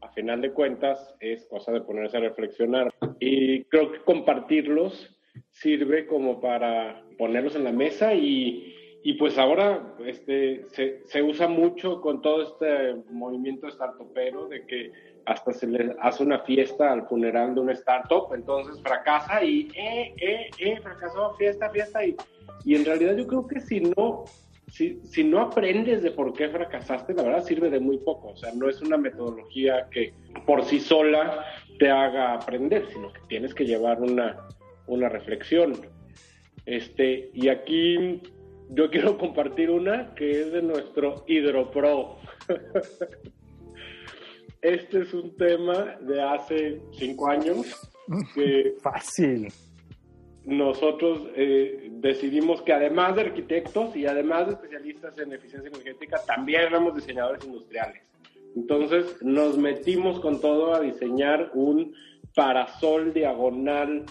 [0.00, 2.92] A final de cuentas, es cosa de ponerse a reflexionar.
[3.20, 5.16] Y creo que compartirlos
[5.50, 11.48] sirve como para ponerlos en la mesa y, y pues ahora este, se, se, usa
[11.48, 14.92] mucho con todo este movimiento startupero de que
[15.26, 20.14] hasta se le hace una fiesta al funeral de una startup, entonces fracasa y, eh,
[20.20, 22.16] eh, eh, fracasó, fiesta, fiesta, y,
[22.64, 24.24] y en realidad yo creo que si no,
[24.68, 28.36] si, si no aprendes de por qué fracasaste, la verdad sirve de muy poco, o
[28.36, 30.12] sea, no es una metodología que
[30.46, 31.44] por sí sola
[31.78, 34.36] te haga aprender, sino que tienes que llevar una,
[34.86, 35.72] una reflexión.
[36.64, 38.22] Este, y aquí
[38.74, 42.16] yo quiero compartir una que es de nuestro Hidropro.
[44.62, 47.90] este es un tema de hace cinco años
[48.34, 49.48] que fácil
[50.44, 56.62] nosotros eh, decidimos que además de arquitectos y además de especialistas en eficiencia energética también
[56.62, 58.02] éramos diseñadores industriales
[58.56, 61.94] entonces nos metimos con todo a diseñar un
[62.34, 64.04] parasol diagonal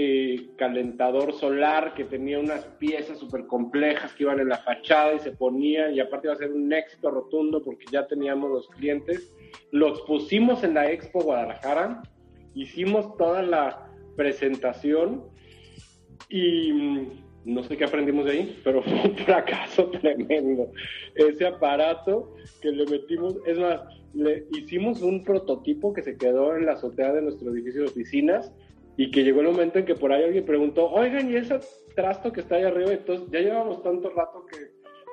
[0.00, 5.18] eh, calentador solar que tenía unas piezas súper complejas que iban en la fachada y
[5.18, 9.34] se ponía y aparte iba a ser un éxito rotundo porque ya teníamos los clientes
[9.70, 12.02] los pusimos en la Expo Guadalajara,
[12.54, 15.24] hicimos toda la presentación
[16.28, 17.08] y mm,
[17.44, 20.70] no sé qué aprendimos de ahí, pero fue un fracaso tremendo.
[21.14, 23.80] Ese aparato que le metimos, es más,
[24.14, 28.52] le hicimos un prototipo que se quedó en la azotea de nuestro edificio de oficinas
[28.98, 31.60] y que llegó el momento en que por ahí alguien preguntó, oigan, ¿y ese
[31.94, 32.92] trasto que está ahí arriba?
[32.92, 34.58] Entonces ya llevamos tanto rato que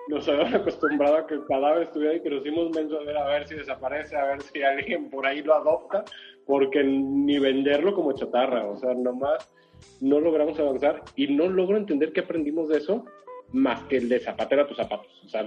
[0.07, 3.15] nos habíamos acostumbrado a que el cadáver estuviera ahí, que nos hicimos menso a ver,
[3.15, 6.03] a ver si desaparece, a ver si alguien por ahí lo adopta,
[6.47, 9.53] porque ni venderlo como chatarra, o sea, nomás
[10.01, 13.05] no logramos avanzar y no logro entender qué aprendimos de eso,
[13.51, 15.45] más que el de zapatera a tus zapatos, o sea,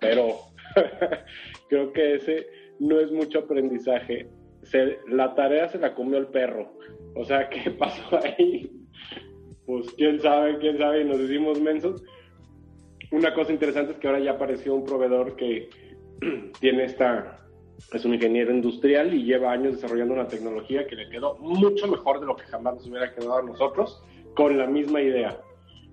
[0.00, 0.36] pero
[1.68, 2.46] creo que ese
[2.78, 4.28] no es mucho aprendizaje.
[5.08, 6.76] la tarea se la comió el perro,
[7.16, 8.70] o sea, ¿qué pasó ahí?
[9.66, 12.02] Pues quién sabe, quién sabe, y nos hicimos mensos
[13.10, 15.68] una cosa interesante es que ahora ya apareció un proveedor que
[16.60, 17.40] tiene esta,
[17.92, 22.20] es un ingeniero industrial y lleva años desarrollando una tecnología que le quedó mucho mejor
[22.20, 24.02] de lo que jamás nos hubiera quedado a nosotros
[24.34, 25.40] con la misma idea.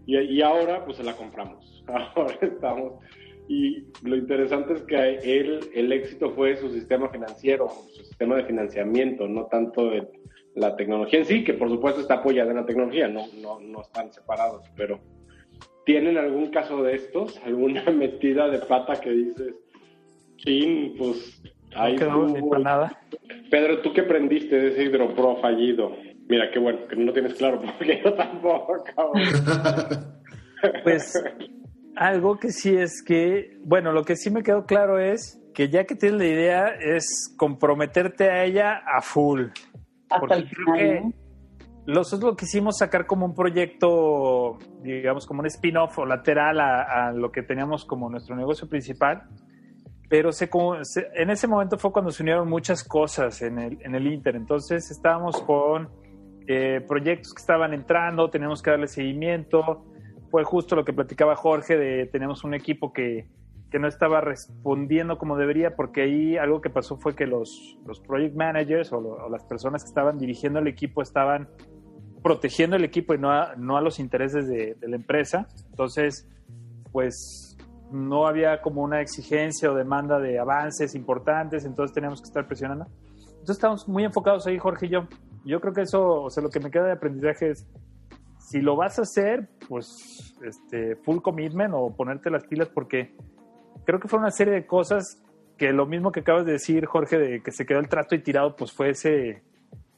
[0.06, 1.84] Y, ahora pues se la compramos.
[2.16, 2.94] Ahora estamos...
[3.48, 8.46] Y lo interesante es que él, el éxito fue su sistema financiero, su sistema de
[8.46, 10.08] financiamiento, no tanto de
[10.56, 13.82] la tecnología en sí, que por supuesto está apoyada en la tecnología, no, no, no
[13.82, 15.00] están separados, pero
[15.86, 17.40] ¿Tienen algún caso de estos?
[17.46, 19.54] ¿Alguna metida de pata que dices,
[20.38, 21.42] chin, pues
[21.76, 23.02] ahí no ni para nada.
[23.50, 25.96] Pedro, ¿tú qué prendiste de ese hidropro fallido?
[26.30, 28.78] Mira, qué bueno, que no tienes claro, porque yo tampoco.
[30.84, 31.22] pues
[31.96, 35.84] algo que sí es que, bueno, lo que sí me quedó claro es que ya
[35.84, 39.48] que tienes la idea es comprometerte a ella a full.
[40.14, 41.14] Hasta el final,
[41.86, 47.32] nosotros lo quisimos sacar como un proyecto, digamos, como un spin-off o lateral a, lo
[47.32, 49.24] que teníamos como nuestro negocio principal.
[50.10, 50.50] Pero se,
[51.16, 54.36] en ese momento fue cuando se unieron muchas cosas en el, en el Inter.
[54.36, 55.90] Entonces estábamos con
[56.48, 59.86] eh, proyectos que estaban entrando, teníamos que darle seguimiento.
[60.30, 63.28] Fue justo lo que platicaba Jorge de tenemos un equipo que,
[63.74, 68.00] que no estaba respondiendo como debería, porque ahí algo que pasó fue que los, los
[68.02, 71.50] project managers o, las personas que estaban dirigiendo el equipo estaban
[72.22, 75.48] protegiendo el equipo y no a, no a los intereses de, la empresa.
[75.72, 76.30] Entonces,
[76.92, 77.58] pues
[77.92, 82.86] no había como una exigencia o demanda de avances importantes, entonces teníamos que estar presionando.
[83.22, 85.08] Entonces estamos muy enfocados ahí, Jorge y yo.
[85.46, 87.68] Yo creo que eso, o sea, lo que me queda de aprendizaje es,
[88.38, 93.16] si lo vas a hacer, pues este, full commitment o ponerte las pilas porque
[93.86, 95.22] creo que fue una serie de cosas
[95.58, 98.20] que lo mismo que acabas de decir, Jorge, de que se quedó el trasto y
[98.20, 99.44] tirado, pues fue ese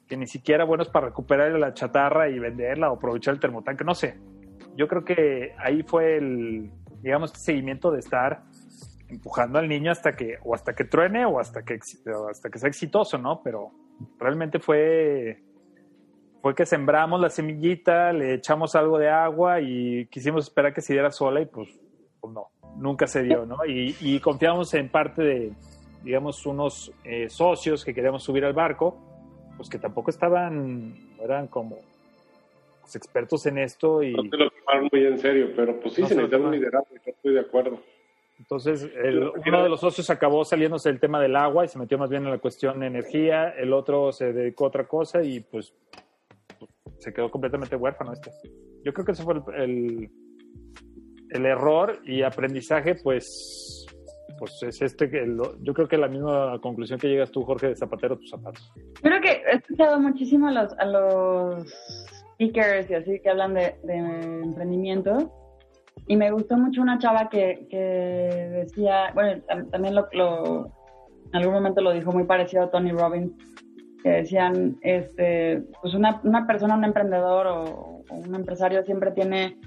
[0.07, 3.83] que ni siquiera bueno es para recuperar la chatarra y venderla o aprovechar el termotanque,
[3.83, 4.17] no sé.
[4.75, 6.71] Yo creo que ahí fue el,
[7.01, 8.43] digamos, este seguimiento de estar
[9.07, 11.79] empujando al niño hasta que, o hasta que truene o hasta que,
[12.29, 13.41] hasta que sea exitoso, ¿no?
[13.43, 13.71] Pero
[14.19, 15.43] realmente fue,
[16.41, 20.93] fue que sembramos la semillita, le echamos algo de agua y quisimos esperar que se
[20.93, 21.69] diera sola y pues,
[22.77, 23.65] nunca se dio, ¿no?
[23.65, 25.51] Y, y confiamos en parte de,
[26.03, 28.97] digamos, unos eh, socios que queríamos subir al barco
[29.57, 31.79] pues que tampoco estaban, eran como
[32.81, 34.13] pues, expertos en esto y...
[34.13, 37.11] No se lo tomaron muy en serio, pero pues sí, se necesita un liderazgo, yo
[37.11, 37.79] estoy de acuerdo.
[38.37, 38.89] Entonces,
[39.47, 42.25] uno de los socios acabó saliéndose del tema del agua y se metió más bien
[42.25, 45.73] en la cuestión de energía, el otro se dedicó a otra cosa y pues,
[46.59, 46.69] pues
[46.99, 48.31] se quedó completamente huérfano este.
[48.83, 50.09] Yo creo que ese fue el, el,
[51.35, 53.85] el error y aprendizaje, pues
[54.37, 55.25] pues es este que
[55.61, 58.71] yo creo que la misma conclusión que llegas tú, Jorge, de zapatero tus zapatos.
[59.01, 61.73] Creo que he escuchado muchísimo a los, a los
[62.33, 65.31] speakers y así que hablan de, emprendimiento
[66.07, 67.77] y me gustó mucho una chava que, que
[68.65, 70.65] decía, bueno, también lo, lo,
[71.29, 73.31] en algún momento lo dijo muy parecido a Tony Robbins,
[74.03, 79.57] que decían, este, pues una, una persona, un emprendedor o un empresario siempre tiene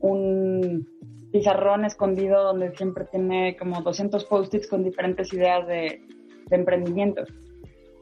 [0.00, 0.86] un
[1.30, 6.02] pizarrón escondido donde siempre tiene como 200 post-its con diferentes ideas de,
[6.50, 7.22] emprendimiento.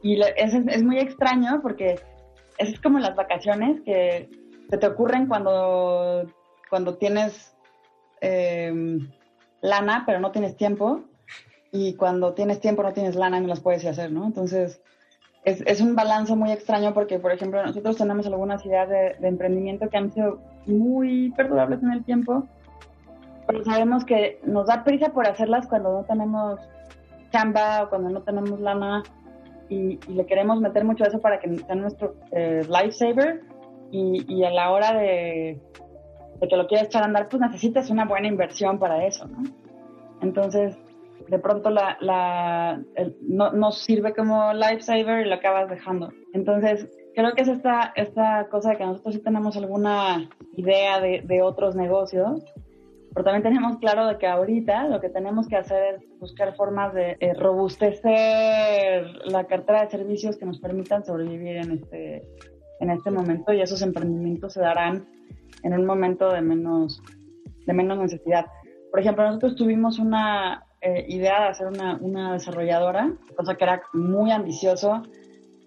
[0.01, 1.99] Y es, es, muy extraño porque
[2.57, 4.27] es como las vacaciones que
[4.67, 6.25] se te ocurren cuando,
[6.67, 7.55] cuando tienes
[8.21, 9.07] em,
[9.61, 11.01] lana pero no tienes tiempo
[11.71, 14.25] y cuando tienes tiempo no tienes lana no las puedes hacer, ¿no?
[14.25, 14.81] Entonces
[15.43, 19.27] es, es un balance muy extraño porque, por ejemplo, nosotros tenemos algunas ideas de, de
[19.27, 22.47] emprendimiento que han sido muy perdurables en el tiempo
[23.49, 26.59] pero sabemos que nos da prisa por hacerlas cuando no tenemos
[27.31, 29.01] chamba o cuando no tenemos lana
[29.69, 33.41] y, le queremos meter mucho eso para que sea nuestro eh, lifesaver
[33.89, 35.59] y, y, a la hora de,
[36.47, 39.41] que lo quieras echar a andar, pues necesitas una buena inversión para eso, ¿no?
[40.21, 40.77] Entonces,
[41.27, 42.79] de pronto la, la
[43.21, 46.11] no, no, sirve como lifesaver y lo acabas dejando.
[46.33, 51.21] Entonces, creo que es esta, esta cosa de que nosotros sí tenemos alguna idea de,
[51.25, 52.43] de otros negocios
[53.19, 56.93] pero también tenemos claro de que ahorita lo que tenemos que hacer es buscar formas
[56.93, 62.23] de eh, robustecer la cartera de servicios que nos permitan sobrevivir en este,
[62.79, 65.05] en este momento y esos emprendimientos se darán
[65.63, 67.03] en un momento de menos,
[67.65, 68.45] de menos necesidad.
[68.89, 73.81] Por ejemplo, nosotros tuvimos una eh, idea de hacer una, una, desarrolladora, cosa que era
[73.91, 75.03] muy ambicioso.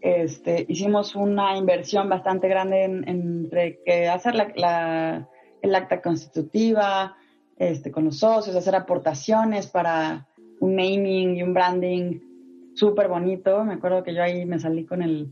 [0.01, 5.29] Este, hicimos una inversión bastante grande entre que hacer la, la,
[5.61, 7.15] el acta constitutiva,
[7.63, 10.27] este, con los socios, hacer aportaciones para
[10.59, 12.19] un naming y un branding
[12.75, 13.65] súper bonito.
[13.65, 15.31] Me acuerdo que yo ahí me salí con el,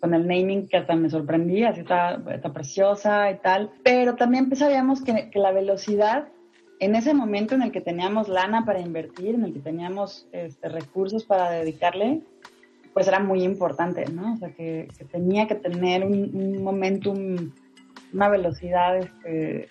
[0.00, 3.72] con el naming que hasta me sorprendí, así está, está preciosa y tal.
[3.82, 6.28] Pero también sabíamos que, que, la velocidad,
[6.78, 10.68] en ese momento en el que teníamos lana para invertir, en el que teníamos este,
[10.68, 12.22] recursos para dedicarle,
[12.94, 14.34] pues era muy importante, ¿no?
[14.34, 17.50] O sea, que, tenía que tener un, un momentum,
[18.12, 19.68] una velocidad este,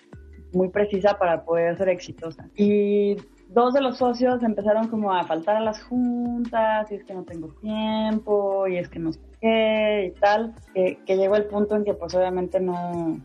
[0.52, 2.48] muy precisa para poder ser exitosa.
[2.56, 3.16] Y
[3.48, 7.24] dos de los socios empezaron como a faltar a las juntas, y es que no
[7.24, 11.84] tengo tiempo, y es que no sé qué, y tal, que, llegó el punto en
[11.84, 13.18] que pues obviamente no,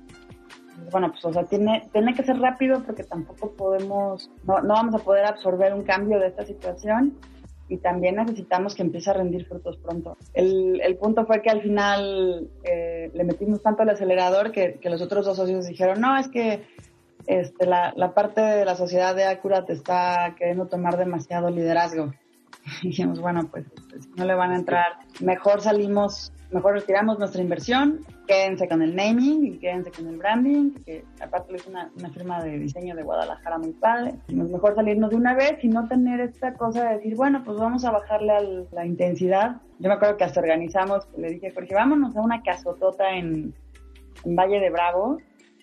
[0.91, 4.95] bueno, pues, o sea, tiene, tiene que ser rápido porque tampoco podemos, no, no vamos
[4.95, 7.17] a poder absorber un cambio de esta situación
[7.69, 10.17] y también necesitamos que empiece a rendir frutos pronto.
[10.33, 14.89] El, el punto fue que al final eh, le metimos tanto al acelerador que, que,
[14.89, 16.61] los otros dos socios dijeron, no, es que
[17.27, 22.13] este, la, la parte de la sociedad de Acurat está queriendo tomar demasiado liderazgo.
[22.83, 27.99] Dijimos, bueno, pues, pues no le van a entrar, mejor salimos mejor retiramos nuestra inversión,
[28.25, 32.41] quédense con el naming y quédense con el branding, que aparte es una, una, firma
[32.41, 34.15] de diseño de Guadalajara muy padre.
[34.29, 37.83] Mejor salirnos de una vez y no tener esta cosa de decir, bueno, pues vamos
[37.85, 39.57] a bajarle a la intensidad.
[39.79, 43.53] Yo me acuerdo que hasta organizamos, le dije, Jorge, vámonos a una casotota en,
[44.23, 45.17] en Valle de Bravo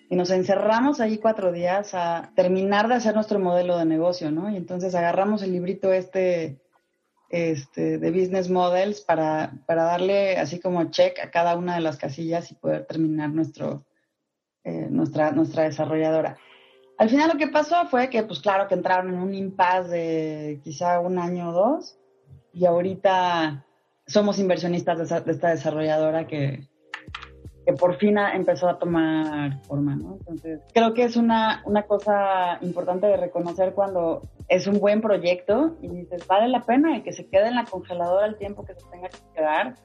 [0.09, 4.49] y nos encerramos ahí cuatro días a terminar de hacer nuestro modelo de negocio, ¿no?
[4.49, 6.59] Y entonces agarramos el librito este
[7.29, 11.97] este, de business models para, para darle así como check a cada una de las
[11.97, 13.85] casillas y poder terminar nuestro,
[14.63, 16.37] eh, nuestra, nuestra desarrolladora.
[16.97, 20.61] Al final lo que pasó fue que, pues claro, que entraron en un impasse de
[20.63, 21.97] quizá un año o dos
[22.53, 23.65] y ahorita
[24.07, 26.69] somos inversionistas de esta desarrolladora que,
[27.65, 30.17] que por fin empezó a tomar forma, ¿no?
[30.19, 35.75] Entonces, creo que es una, una cosa importante de reconocer cuando es un buen proyecto
[35.81, 38.75] y dices, vale la pena y que se quede en la congeladora el tiempo que
[38.75, 39.75] se tenga que quedar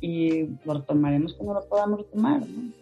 [0.00, 2.72] y lo tomaremos como lo podamos retomar, ¿no?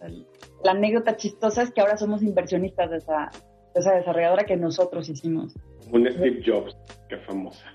[0.63, 3.29] la anécdota chistosa es que ahora somos inversionistas de esa,
[3.73, 5.53] de esa desarrolladora que nosotros hicimos.
[5.91, 6.75] Un Steve Jobs,
[7.09, 7.65] qué famosa.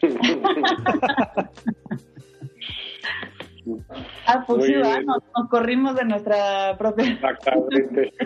[4.26, 7.12] Ah, pues sí, nos, corrimos de nuestra propia.
[7.12, 8.12] Exactamente.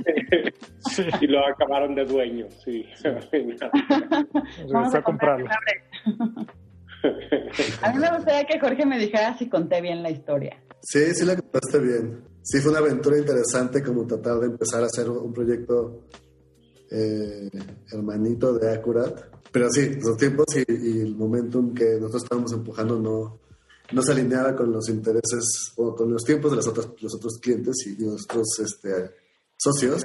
[1.20, 2.86] Y lo acabaron de dueño, sí.
[4.72, 5.47] Vamos a, comprarlo.
[7.82, 10.62] A mí me gustaría que Jorge me dijera si conté bien la historia.
[10.80, 12.24] Sí, sí la contaste bien.
[12.42, 16.05] Sí, fue una aventura interesante como tratar de empezar a hacer un proyecto
[16.90, 17.51] eh,
[17.92, 19.20] hermanito de Acurat.
[19.51, 23.40] Pero sí, los tiempos y, y el momentum que nosotros estábamos empujando no,
[23.93, 27.39] no se alineaba con los intereses o con los tiempos de los otros, los otros
[27.41, 29.11] clientes y nuestros este,
[29.57, 30.03] socios.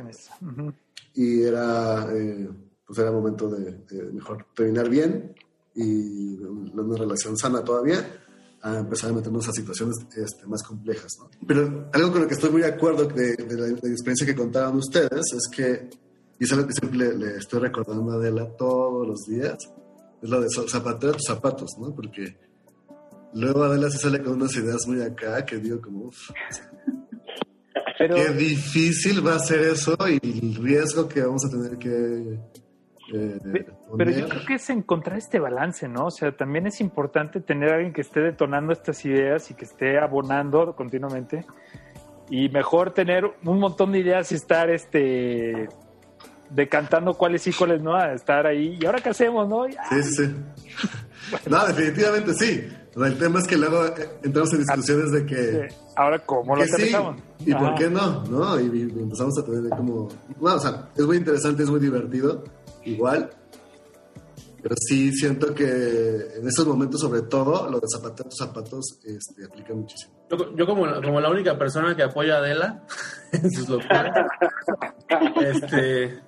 [1.13, 2.49] Y era, eh,
[2.86, 5.34] pues era momento de, mejor terminar bien
[5.75, 8.05] y una relación sana todavía
[8.61, 11.11] a empezar a meternos a situaciones este, más complejas.
[11.19, 11.30] ¿no?
[11.47, 15.34] Pero algo con lo que estoy muy de acuerdo de, la, experiencia que contaban ustedes
[15.34, 15.89] es que,
[16.38, 19.57] y es algo que siempre le, estoy recordando a Adela todos los días,
[20.21, 21.95] es lo de zapatear tus zapatos, ¿no?
[21.95, 22.48] Porque
[23.34, 26.32] Luego Adela se sale con unas ideas muy acá que digo como, uff,
[27.97, 32.39] qué difícil va a ser eso y el riesgo que vamos a tener que...
[33.11, 33.39] Eh,
[33.97, 36.05] pero yo creo que es encontrar este balance, ¿no?
[36.05, 39.65] O sea, también es importante tener a alguien que esté detonando estas ideas y que
[39.65, 41.43] esté abonando continuamente.
[42.30, 45.69] Y mejor tener un montón de ideas y estar este
[46.51, 48.77] decantando cuáles sí, cuáles no, a estar ahí.
[48.80, 49.65] ¿Y ahora qué hacemos, no?
[49.67, 50.36] Sí, sí, sí.
[51.49, 52.67] No, definitivamente sí.
[52.95, 55.67] El tema es que luego eh, entramos en discusiones de que...
[55.95, 57.21] Ahora, ¿cómo lo hacemos?
[57.45, 58.23] ¿Y por qué no?
[58.25, 58.59] ¿no?
[58.59, 60.07] Y, empezamos a tener como...
[60.37, 62.43] Bueno, o sea, es muy interesante, es muy divertido,
[62.83, 63.29] igual.
[64.61, 69.45] Pero sí siento que en esos momentos, sobre todo, lo de zapatear tus zapatos este,
[69.45, 70.13] aplica muchísimo.
[70.55, 72.83] Yo, como, como la única persona que apoya a Adela
[73.31, 74.11] en sus locuras,
[75.41, 76.19] este,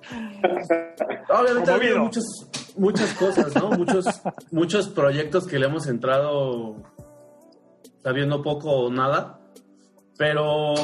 [1.28, 2.24] obviamente ha habido muchos,
[2.76, 3.70] muchas cosas, ¿no?
[3.70, 4.06] Muchos,
[4.50, 6.76] muchos proyectos que le hemos entrado
[8.02, 9.40] sabiendo poco o nada,
[10.16, 10.74] pero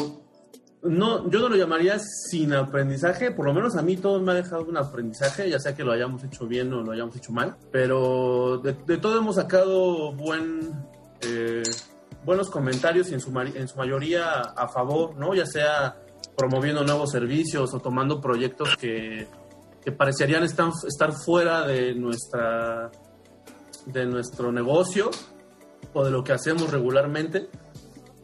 [0.83, 4.35] no, yo no lo llamaría sin aprendizaje, por lo menos a mí todo me ha
[4.37, 7.57] dejado un aprendizaje, ya sea que lo hayamos hecho bien o lo hayamos hecho mal,
[7.73, 10.73] pero de, todo hemos sacado buen,
[11.23, 11.63] eh,
[12.25, 15.35] buenos comentarios y en su, en su mayoría a favor, ¿no?
[15.35, 15.97] Ya sea
[16.37, 19.27] promoviendo nuevos servicios o tomando proyectos que,
[19.89, 22.91] que parecerían estar, estar fuera de nuestra
[23.87, 25.11] de nuestro negocio
[25.95, 27.49] o de lo que hacemos regularmente,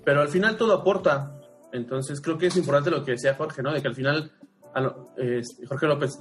[0.05, 1.41] pero al final todo aporta.
[1.73, 3.73] Entonces creo que es importante lo que decía Jorge, ¿no?
[3.73, 4.31] De que al final,
[5.67, 6.19] Jorge López,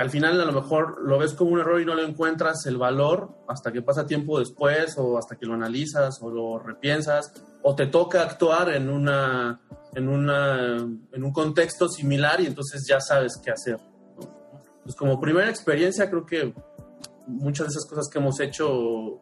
[0.00, 2.76] al final a lo mejor lo ves como un error y no le encuentras el
[2.76, 7.32] valor hasta que pasa tiempo después o hasta que lo analizas o lo repiensas
[7.62, 9.60] o te toca actuar en una
[9.92, 13.93] en una en un contexto similar y entonces ya sabes qué hacer.
[14.84, 16.54] Pues como primera experiencia creo que
[17.26, 19.20] muchas de esas cosas que hemos hecho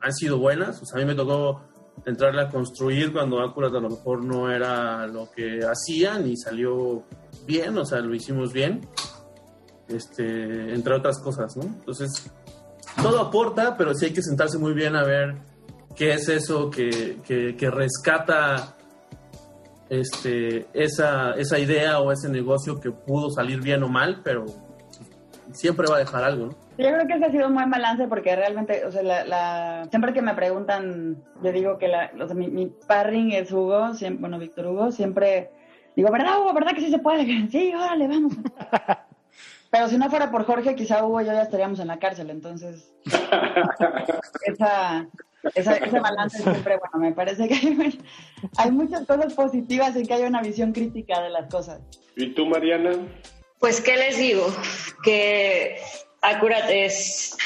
[0.00, 0.78] han sido buenas.
[0.78, 1.62] Sea, a mí me tocó
[2.06, 7.04] entrarle a construir cuando Acurat a lo mejor no era lo que hacían y salió
[7.46, 8.86] bien, o sea, lo hicimos bien,
[9.88, 11.64] este, entre otras cosas, ¿no?
[11.64, 12.30] Entonces,
[13.02, 15.36] todo aporta, pero sí hay que sentarse muy bien a ver
[15.94, 18.76] qué es eso que, que, rescata
[19.88, 24.46] este, esa, esa idea o ese negocio que pudo salir bien o mal, pero
[25.52, 26.52] siempre va a dejar algo, ¿no?
[26.78, 30.12] Yo creo que ese ha sido un buen balance porque realmente, o sea, la, siempre
[30.12, 34.20] que me preguntan, yo digo que la, o sea, mi, mi parring es Hugo, siempre,
[34.20, 35.50] bueno, Víctor Hugo, siempre
[35.94, 36.54] digo, ¿verdad, Hugo?
[36.54, 37.24] ¿Verdad que sí se puede?
[37.50, 38.32] Sí, órale, vamos.
[39.70, 42.30] Pero si no fuera por Jorge, quizá Hugo y yo ya estaríamos en la cárcel,
[42.30, 42.92] entonces
[44.46, 45.06] esa,
[45.54, 48.00] esa, ese balance siempre, bueno, me parece que hay,
[48.56, 51.80] hay muchas cosas positivas en que haya una visión crítica de las cosas.
[52.16, 52.90] ¿Y tú, Mariana?
[53.60, 54.46] Pues, ¿qué les digo?
[55.04, 55.80] Que
[56.22, 57.36] Acurat es,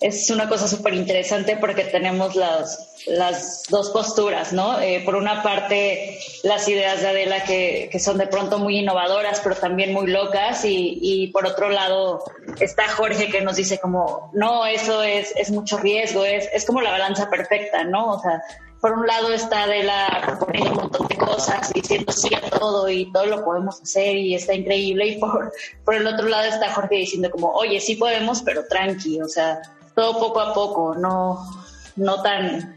[0.00, 4.80] es una cosa súper interesante porque tenemos las, las dos posturas, ¿no?
[4.80, 9.40] Eh, por una parte, las ideas de Adela que, que, son de pronto muy innovadoras,
[9.40, 12.22] pero también muy locas, y, y, por otro lado
[12.60, 16.80] está Jorge que nos dice como, no, eso es, es mucho riesgo, es, es como
[16.80, 18.12] la balanza perfecta, ¿no?
[18.12, 18.42] O sea,
[18.82, 23.10] por un lado está Adela proponiendo un montón de cosas, diciendo sí a todo y
[23.12, 25.52] todo lo podemos hacer y está increíble, y por,
[25.84, 29.62] por el otro lado está Jorge diciendo como, oye, sí podemos, pero tranqui, o sea,
[29.94, 31.48] todo poco a poco, no,
[31.94, 32.76] no tan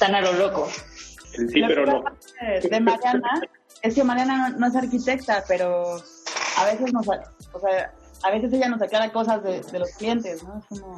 [0.00, 0.68] tan a lo loco.
[1.30, 2.04] Sí, pero no.
[2.40, 3.40] De, Mariana
[3.80, 6.02] es que Mariana no, no, es arquitecta, pero
[6.58, 7.94] a veces nos, o sea,
[8.24, 10.58] a veces ella nos aclara cosas de, de, los clientes, ¿no?
[10.58, 10.96] Es como,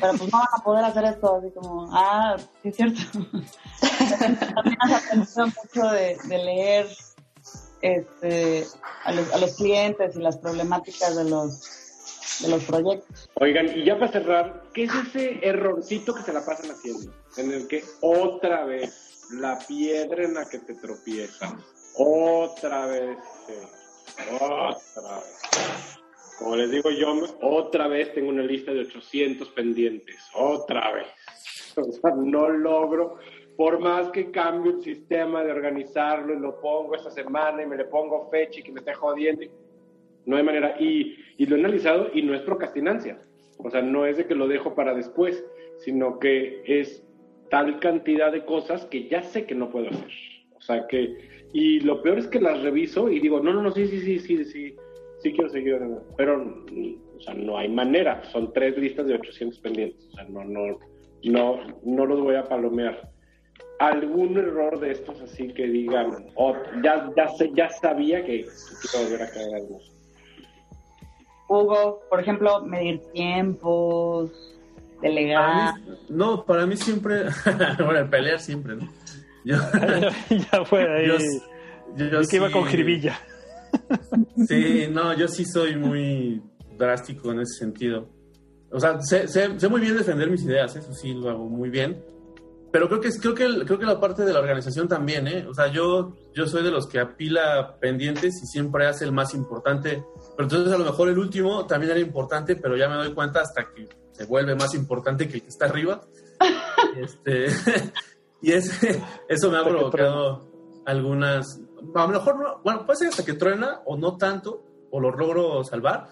[0.00, 3.00] pero pues no van a poder hacer esto, así como, ah, sí es cierto.
[4.18, 6.86] También has aprendido mucho de, de leer
[7.82, 8.66] este,
[9.04, 11.82] a, los, a los clientes y las problemáticas de los
[12.40, 13.30] de los proyectos.
[13.34, 17.12] Oigan, y ya para cerrar, ¿qué es ese errorcito que se la pasan haciendo?
[17.36, 21.52] En el que otra vez la piedra en la que te tropiezas,
[21.94, 23.18] otra vez,
[24.40, 25.95] otra vez.
[26.38, 31.06] Como les digo yo, otra vez tengo una lista de 800 pendientes, otra vez.
[31.78, 33.18] O sea, no logro,
[33.54, 37.76] por más que cambie el sistema de organizarlo y lo pongo esta semana y me
[37.76, 39.44] le pongo fecha y que me esté jodiendo,
[40.24, 40.76] no hay manera.
[40.80, 43.20] Y, y, lo he analizado y no es procrastinancia.
[43.58, 45.44] O sea, no es de que lo dejo para después,
[45.84, 47.06] sino que es
[47.50, 50.10] tal cantidad de cosas que ya sé que no puedo hacer.
[50.54, 51.14] O sea, que...
[51.52, 54.18] Y lo peor es que las reviso y digo, no, no, no, sí, sí, sí,
[54.18, 54.76] sí, sí,
[55.26, 55.80] sí quiero seguir.
[56.16, 56.64] Pero,
[57.16, 58.22] o sea, no hay manera.
[58.32, 60.06] Son tres listas de 800 pendientes.
[60.12, 60.78] O sea, no, no,
[61.24, 63.10] no, no los voy a palomear
[63.78, 68.46] algún error de estos así que digan, oh, ya, ya, sé, ya sabía que
[68.80, 69.80] quiero volver a caer algo.
[71.48, 74.32] Hugo, por ejemplo, medir tiempos,
[75.02, 75.74] delegar.
[75.74, 77.24] Para mí, no, para mí siempre,
[77.84, 78.88] bueno, pelear siempre, ¿no?
[79.44, 79.56] Yo,
[80.30, 81.06] ya fue ahí.
[81.06, 81.16] Yo,
[81.96, 83.18] yo, yo que iba con jiribilla.
[84.46, 86.42] Sí, no, yo sí soy muy
[86.76, 88.08] drástico en ese sentido.
[88.70, 91.70] O sea, sé, sé, sé muy bien defender mis ideas, eso sí lo hago muy
[91.70, 92.02] bien
[92.76, 95.46] pero creo que, creo, que, creo que la parte de la organización también, ¿eh?
[95.48, 99.32] O sea, yo, yo soy de los que apila pendientes y siempre hace el más
[99.32, 100.04] importante.
[100.36, 103.40] Pero entonces a lo mejor el último también era importante, pero ya me doy cuenta
[103.40, 106.02] hasta que se vuelve más importante que el que está arriba.
[107.00, 107.46] este,
[108.42, 111.60] y eso me ha provocado algunas...
[111.94, 115.10] A lo mejor, no, bueno, puede ser hasta que truena o no tanto, o lo
[115.10, 116.08] logro salvar,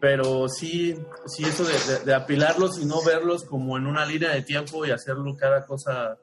[0.00, 0.94] pero sí,
[1.26, 4.90] sí eso de, de, apilarlos y no verlos como en una línea de tiempo y
[4.90, 6.18] hacerlo cada cosa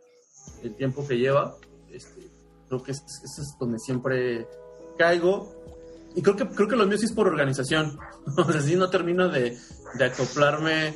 [0.64, 1.56] el tiempo que lleva,
[1.90, 2.30] este,
[2.68, 4.48] creo que eso es, es donde siempre
[4.98, 5.54] caigo.
[6.16, 7.98] Y creo que, creo que lo mío sí es por organización.
[8.38, 9.58] o sea, sí no termino de,
[9.96, 10.94] de, acoplarme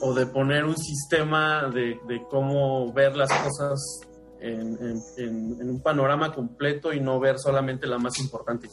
[0.00, 4.00] o de poner un sistema de, de cómo ver las cosas
[4.40, 8.68] en, en, en, en un panorama completo y no ver solamente la más importante.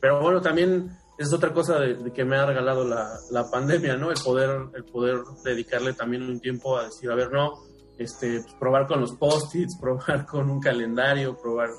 [0.00, 3.96] Pero bueno, también es otra cosa de, de que me ha regalado la, la, pandemia,
[3.96, 4.10] ¿no?
[4.10, 7.52] El poder, el poder dedicarle también un tiempo a decir, a ver, no,
[7.98, 11.70] este, pues, probar con los post-its, probar con un calendario, probar.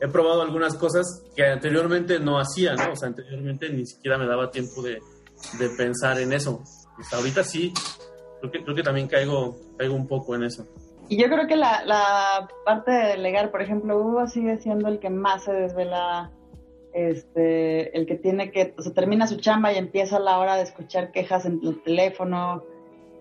[0.00, 2.92] He probado algunas cosas que anteriormente no hacía, ¿no?
[2.92, 5.00] O sea, anteriormente ni siquiera me daba tiempo de,
[5.58, 6.62] de pensar en eso.
[6.96, 7.72] Pues ahorita sí,
[8.40, 10.66] creo que, creo que también caigo, caigo un poco en eso.
[11.08, 14.98] Y yo creo que la, la parte de delegar, por ejemplo, Hugo sigue siendo el
[14.98, 16.30] que más se desvela
[16.92, 20.62] este, el que tiene que, o sea, termina su chamba y empieza la hora de
[20.62, 22.62] escuchar quejas en tu teléfono,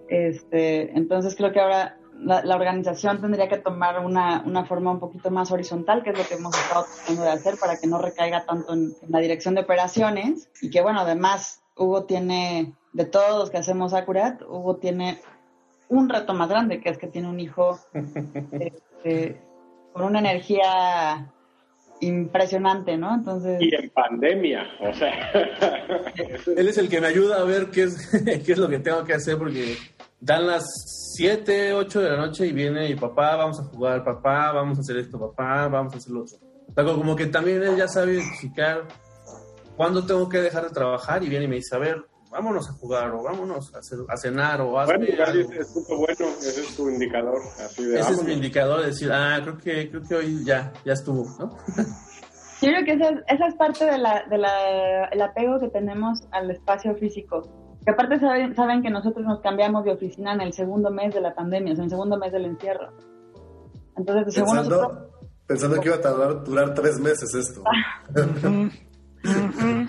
[0.10, 5.00] este, entonces creo que ahora la, la organización tendría que tomar una, una, forma un
[5.00, 7.98] poquito más horizontal, que es lo que hemos estado tratando de hacer para que no
[7.98, 10.50] recaiga tanto en, en la dirección de operaciones.
[10.62, 15.22] Y que bueno, además Hugo tiene, de todos los que hacemos Acurat, Hugo tiene
[15.92, 19.42] un reto más grande, que es que tiene un hijo este,
[19.94, 21.30] con una energía
[22.00, 23.14] impresionante, ¿no?
[23.14, 23.62] Entonces...
[23.62, 25.32] Y en pandemia, o sea...
[26.58, 28.10] Él es el que me ayuda a ver qué es,
[28.46, 29.78] qué es lo que tengo que hacer porque
[30.20, 30.64] dan las
[31.18, 34.82] 7, 8 de la noche y viene y papá, vamos a jugar, papá, vamos a
[34.82, 36.96] hacer esto, papá, vamos a hacer lo otro.
[36.96, 38.88] como que también él ya sabe identificar
[39.76, 42.74] cuándo tengo que dejar de trabajar y viene y me dice, a ver, vámonos a
[42.74, 45.14] jugar o vámonos a, cenar o hazme bueno,
[45.60, 47.40] es bueno, ese es tu indicador.
[47.64, 50.72] Así de, ese es mi indicador de decir, ah, creo que, creo que hoy ya,
[50.86, 51.58] ya estuvo, ¿no?
[52.62, 56.20] Yo creo que esa es, esa es parte del de la, el apego que tenemos
[56.32, 57.42] al espacio físico.
[57.84, 61.22] Que aparte saben, saben que nosotros nos cambiamos de oficina en el segundo mes de
[61.22, 62.92] la pandemia, o sea, en el segundo mes del encierro.
[63.98, 65.10] Entonces, según pensando,
[65.48, 67.64] pensando que iba a tardar, durar tres meses esto.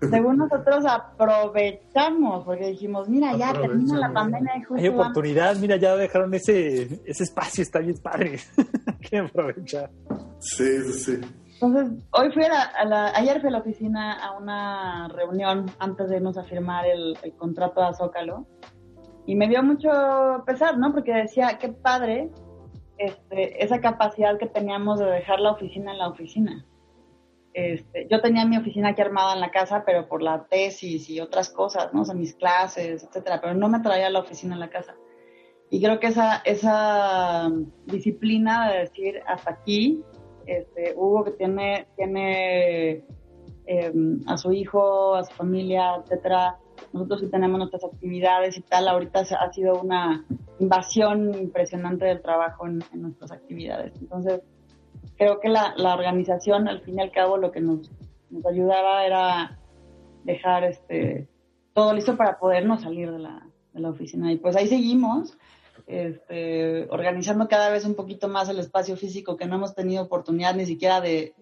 [0.00, 5.76] según nosotros aprovechamos, porque dijimos, mira, ya termina la pandemia y justo Hay oportunidad, mira,
[5.76, 8.38] ya dejaron ese, ese espacio, está bien padre.
[9.00, 9.90] que aprovechar.
[10.38, 11.20] Sí, sí, sí.
[11.60, 16.16] Entonces, hoy fui a la, ayer fui a la oficina a una reunión antes de
[16.16, 18.46] irnos a firmar el, contrato de Zócalo
[19.26, 19.90] y me dio mucho
[20.46, 20.92] pesar, ¿no?
[20.92, 22.30] Porque decía, qué padre
[22.96, 26.64] este, esa capacidad que teníamos de dejar la oficina en la oficina.
[27.58, 31.18] Este, yo tenía mi oficina aquí armada en la casa, pero por la tesis y
[31.18, 32.04] otras cosas, ¿no?
[32.14, 34.94] Mis clases, etcétera, pero no me traía la oficina en la casa.
[35.68, 37.50] Y creo que esa, esa
[37.84, 40.04] disciplina de decir hasta aquí
[40.46, 43.04] este, Hugo que tiene, tiene
[43.66, 46.58] em, a su hijo, a su familia, etcétera.
[46.92, 48.86] Nosotros sí tenemos nuestras actividades y tal.
[48.86, 50.24] Ahorita ha sido una
[50.60, 53.92] invasión impresionante del trabajo en, nuestras actividades.
[54.00, 54.42] Entonces,
[55.16, 57.90] creo que la, organización, al fin y al cabo, lo que nos,
[58.30, 59.58] nos ayudaba era
[60.24, 61.28] dejar este
[61.72, 64.32] todo listo para podernos salir de la, de la oficina.
[64.32, 65.38] Y pues ahí seguimos
[65.86, 70.54] este, organizando cada vez un poquito más el espacio físico que no hemos tenido oportunidad
[70.54, 71.34] ni siquiera de,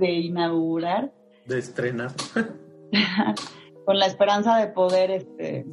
[0.00, 1.12] inaugurar.
[1.46, 2.10] De estrenar.
[3.84, 5.66] Con la esperanza de poder, este,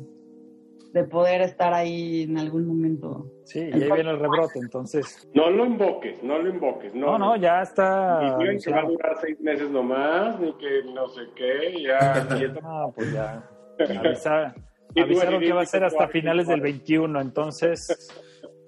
[0.93, 3.31] de poder estar ahí en algún momento.
[3.43, 5.29] Sí, y ahí viene el rebrote, entonces.
[5.33, 6.93] No lo invoques, no lo invoques.
[6.95, 8.37] No, no, ya está.
[8.37, 12.27] Ni que va a durar seis meses nomás, ni que no sé qué, ya.
[12.61, 13.43] no, pues ya.
[14.97, 18.09] Avisaron que va a ser hasta finales del 21, entonces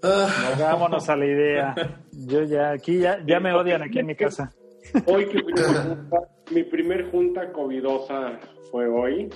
[0.59, 1.75] vámonos a la idea.
[2.11, 4.51] Yo ya, aquí ya, ya me odian aquí en mi casa.
[5.05, 5.53] Hoy que fui
[6.51, 8.39] mi primer junta covidosa
[8.71, 9.29] fue hoy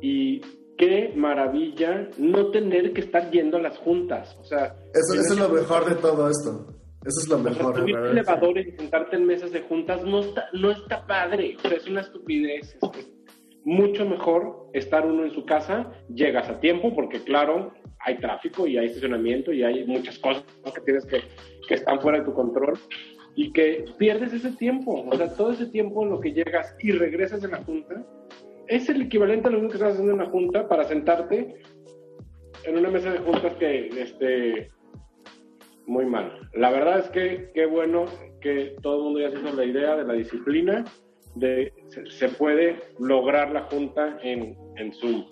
[0.00, 0.40] y
[0.76, 4.36] qué maravilla no tener que estar yendo a las juntas.
[4.40, 6.66] O sea, eso, es lo mejor de todo esto.
[7.04, 7.76] Eso es lo mejor.
[7.76, 11.56] subir elevadores y sentarte en mesas de juntas no está, no está padre.
[11.58, 12.76] O sea, es una estupidez.
[12.80, 13.14] Este,
[13.64, 18.76] mucho mejor estar uno en su casa, llegas a tiempo, porque claro, hay tráfico y
[18.76, 20.44] hay estacionamiento y hay muchas cosas
[20.74, 21.22] que tienes que,
[21.66, 22.78] que están fuera de tu control
[23.36, 26.92] y que pierdes ese tiempo, o sea, todo ese tiempo en lo que llegas y
[26.92, 28.04] regresas de la junta,
[28.68, 31.56] es el equivalente a lo que estás haciendo en una junta para sentarte
[32.64, 34.70] en una mesa de juntas que, este,
[35.86, 36.48] muy mal.
[36.54, 38.06] La verdad es que qué bueno
[38.40, 40.84] que todo el mundo ya se hizo la idea de la disciplina
[41.34, 41.72] de
[42.08, 45.24] se, puede lograr la junta en, en Zoom.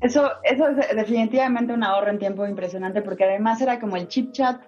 [0.00, 4.32] Eso, eso es definitivamente un ahorro en tiempo impresionante porque además era como el chip
[4.32, 4.62] chat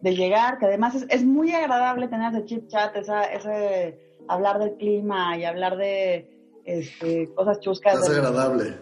[0.00, 3.98] de llegar, que además es, es muy agradable tener ese chip chat, esa, ese
[4.28, 6.33] hablar del clima y hablar de
[6.64, 8.00] este, cosas chuscas.
[8.00, 8.76] Es agradable.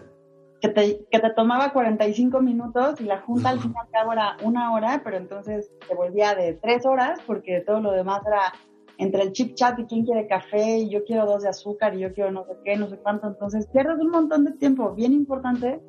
[0.61, 4.13] Que te, que te tomaba 45 minutos y la junta al fin y al cabo
[4.13, 8.53] era una hora, pero entonces se volvía de tres horas porque todo lo demás era
[8.97, 11.99] entre el chip chat y quién quiere café y yo quiero dos de azúcar y
[11.99, 13.27] yo quiero no sé qué, no sé cuánto.
[13.27, 15.81] Entonces pierdes un montón de tiempo bien importante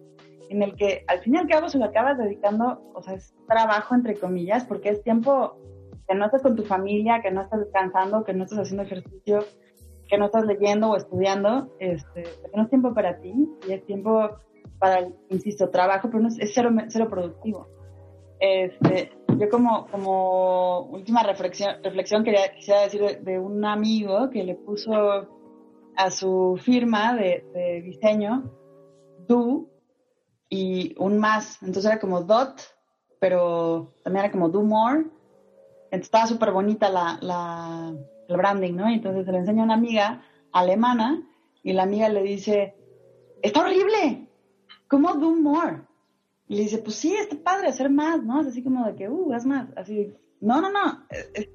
[0.51, 3.35] en el que al fin y al cabo se lo acabas dedicando, o sea, es
[3.47, 5.57] trabajo entre comillas, porque es tiempo
[6.09, 9.45] que no estás con tu familia, que no estás descansando, que no estás haciendo ejercicio,
[10.09, 12.25] que no estás leyendo o estudiando, este,
[12.55, 13.33] no es tiempo para ti
[13.67, 14.31] y es tiempo
[14.79, 17.69] para, insisto, trabajo, pero no es, cero, cero productivo.
[18.41, 24.55] Este, yo como, como última reflexión, reflexión quería, quisiera decir de, un amigo que le
[24.55, 24.93] puso
[25.97, 28.51] a su firma de, diseño
[29.27, 29.67] do
[30.49, 31.63] y un más.
[31.63, 32.61] Entonces era como dot,
[33.21, 35.07] pero también era como do more.
[35.85, 37.95] Entonces estaba súper bonita la, la,
[38.29, 38.89] el branding, ¿no?
[38.89, 40.23] Entonces se le enseña a una amiga
[40.53, 41.23] alemana
[41.63, 42.75] y la amiga le dice,
[43.43, 44.29] está horrible,
[44.89, 45.83] ¿cómo do more?
[46.49, 48.41] Y le dice, pues sí, está padre hacer más, ¿no?
[48.41, 49.69] Es así como de que, uh, haz más.
[49.77, 51.49] Así, no, no, no, es,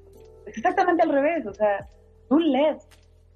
[0.46, 1.46] exactamente al revés.
[1.46, 1.88] O sea,
[2.28, 2.88] tú lees.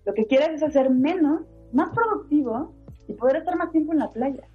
[0.05, 1.43] Lo que quieres es hacer menos,
[1.73, 2.74] más productivo
[3.09, 4.47] y poder estar más tiempo en la playa,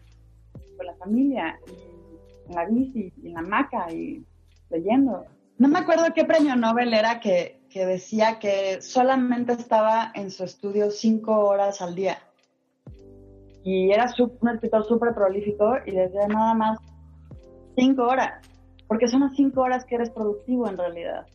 [0.77, 1.59] con la familia,
[2.47, 4.25] en la bici, y en la hamaca y
[4.69, 5.25] leyendo.
[5.59, 10.45] No me acuerdo qué premio Nobel era que, que decía que solamente estaba en su
[10.45, 12.17] estudio cinco horas al día
[13.63, 14.05] y era
[14.41, 16.79] un escritor súper prolífico y desde nada más
[17.75, 18.41] cinco horas,
[18.87, 21.27] porque son las cinco horas que eres productivo en realidad.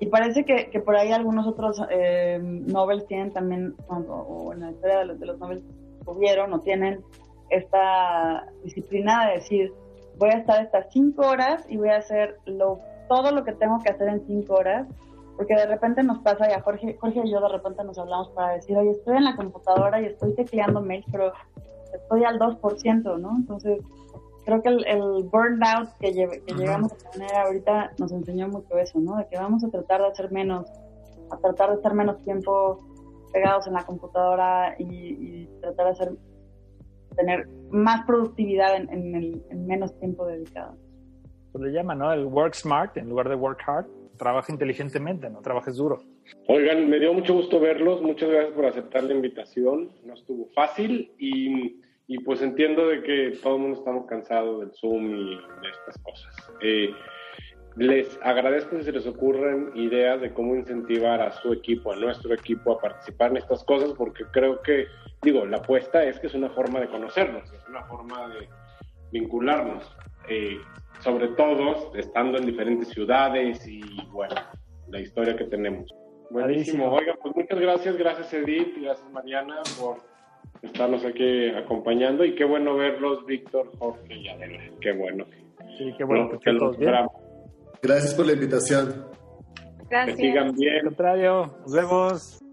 [0.00, 4.70] Y parece que, que por ahí algunos otros eh, Nobel tienen también, o, en la
[4.70, 5.64] historia de los, de los Nobel
[6.04, 7.00] tuvieron o tienen
[7.50, 9.72] esta disciplina de decir,
[10.18, 13.78] voy a estar estas cinco horas y voy a hacer lo, todo lo que tengo
[13.80, 14.86] que hacer en cinco horas,
[15.36, 18.28] porque de repente nos pasa, y a Jorge, Jorge y yo de repente nos hablamos
[18.30, 21.32] para decir, oye, estoy en la computadora y estoy tecleando mails, pero
[21.94, 23.36] estoy al 2%, ¿no?
[23.36, 23.80] Entonces,
[24.44, 29.16] creo que el, burnout que, que llegamos a tener ahorita nos enseñó mucho eso, ¿no?
[29.16, 30.66] De que vamos a tratar de hacer menos,
[31.30, 32.80] a tratar de estar menos tiempo
[33.32, 36.12] pegados en la computadora y, tratar de hacer,
[37.14, 40.76] tener más productividad en, el, en menos tiempo dedicado.
[41.52, 42.12] Pues le llaman, ¿no?
[42.12, 43.86] El work smart en lugar de work hard.
[44.16, 46.02] Trabaja inteligentemente, no trabajes duro.
[46.48, 48.02] Oigan, me dio mucho gusto verlos.
[48.02, 49.90] Muchas gracias por aceptar la invitación.
[50.04, 54.72] No estuvo fácil y y pues entiendo de que todo el mundo estamos cansados del
[54.72, 56.52] Zoom y de estas cosas.
[56.62, 56.90] Eh,
[57.76, 62.32] les agradezco si se les ocurren ideas de cómo incentivar a su equipo, a nuestro
[62.32, 64.86] equipo a participar en estas cosas, porque creo que,
[65.20, 68.48] digo, la apuesta es que es una forma de conocernos, es una forma de
[69.12, 69.94] vincularnos,
[70.28, 70.58] eh,
[71.00, 73.80] sobre todo estando en diferentes ciudades y,
[74.10, 74.34] bueno,
[74.88, 75.92] la historia que tenemos.
[76.30, 76.90] Buenísimo.
[76.92, 79.96] Oiga, pues muchas gracias, gracias Edith, gracias Mariana por
[80.62, 84.60] estarnos aquí acompañando y qué bueno verlos, Víctor, Jorge y Adela.
[84.80, 85.24] Qué bueno.
[85.78, 86.76] Sí, qué bueno que, los
[87.80, 89.06] Gracias por la invitación.
[89.88, 90.16] Gracias.
[90.16, 90.76] Que sigan bien.
[90.76, 92.47] Al contrario, nos vemos.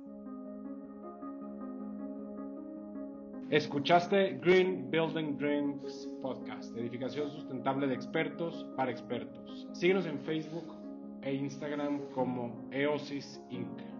[3.52, 9.68] Escuchaste Green Building Dreams Podcast, edificación sustentable de expertos para expertos.
[9.72, 10.76] Síguenos en Facebook
[11.22, 13.95] e Instagram como EOSIS Inc.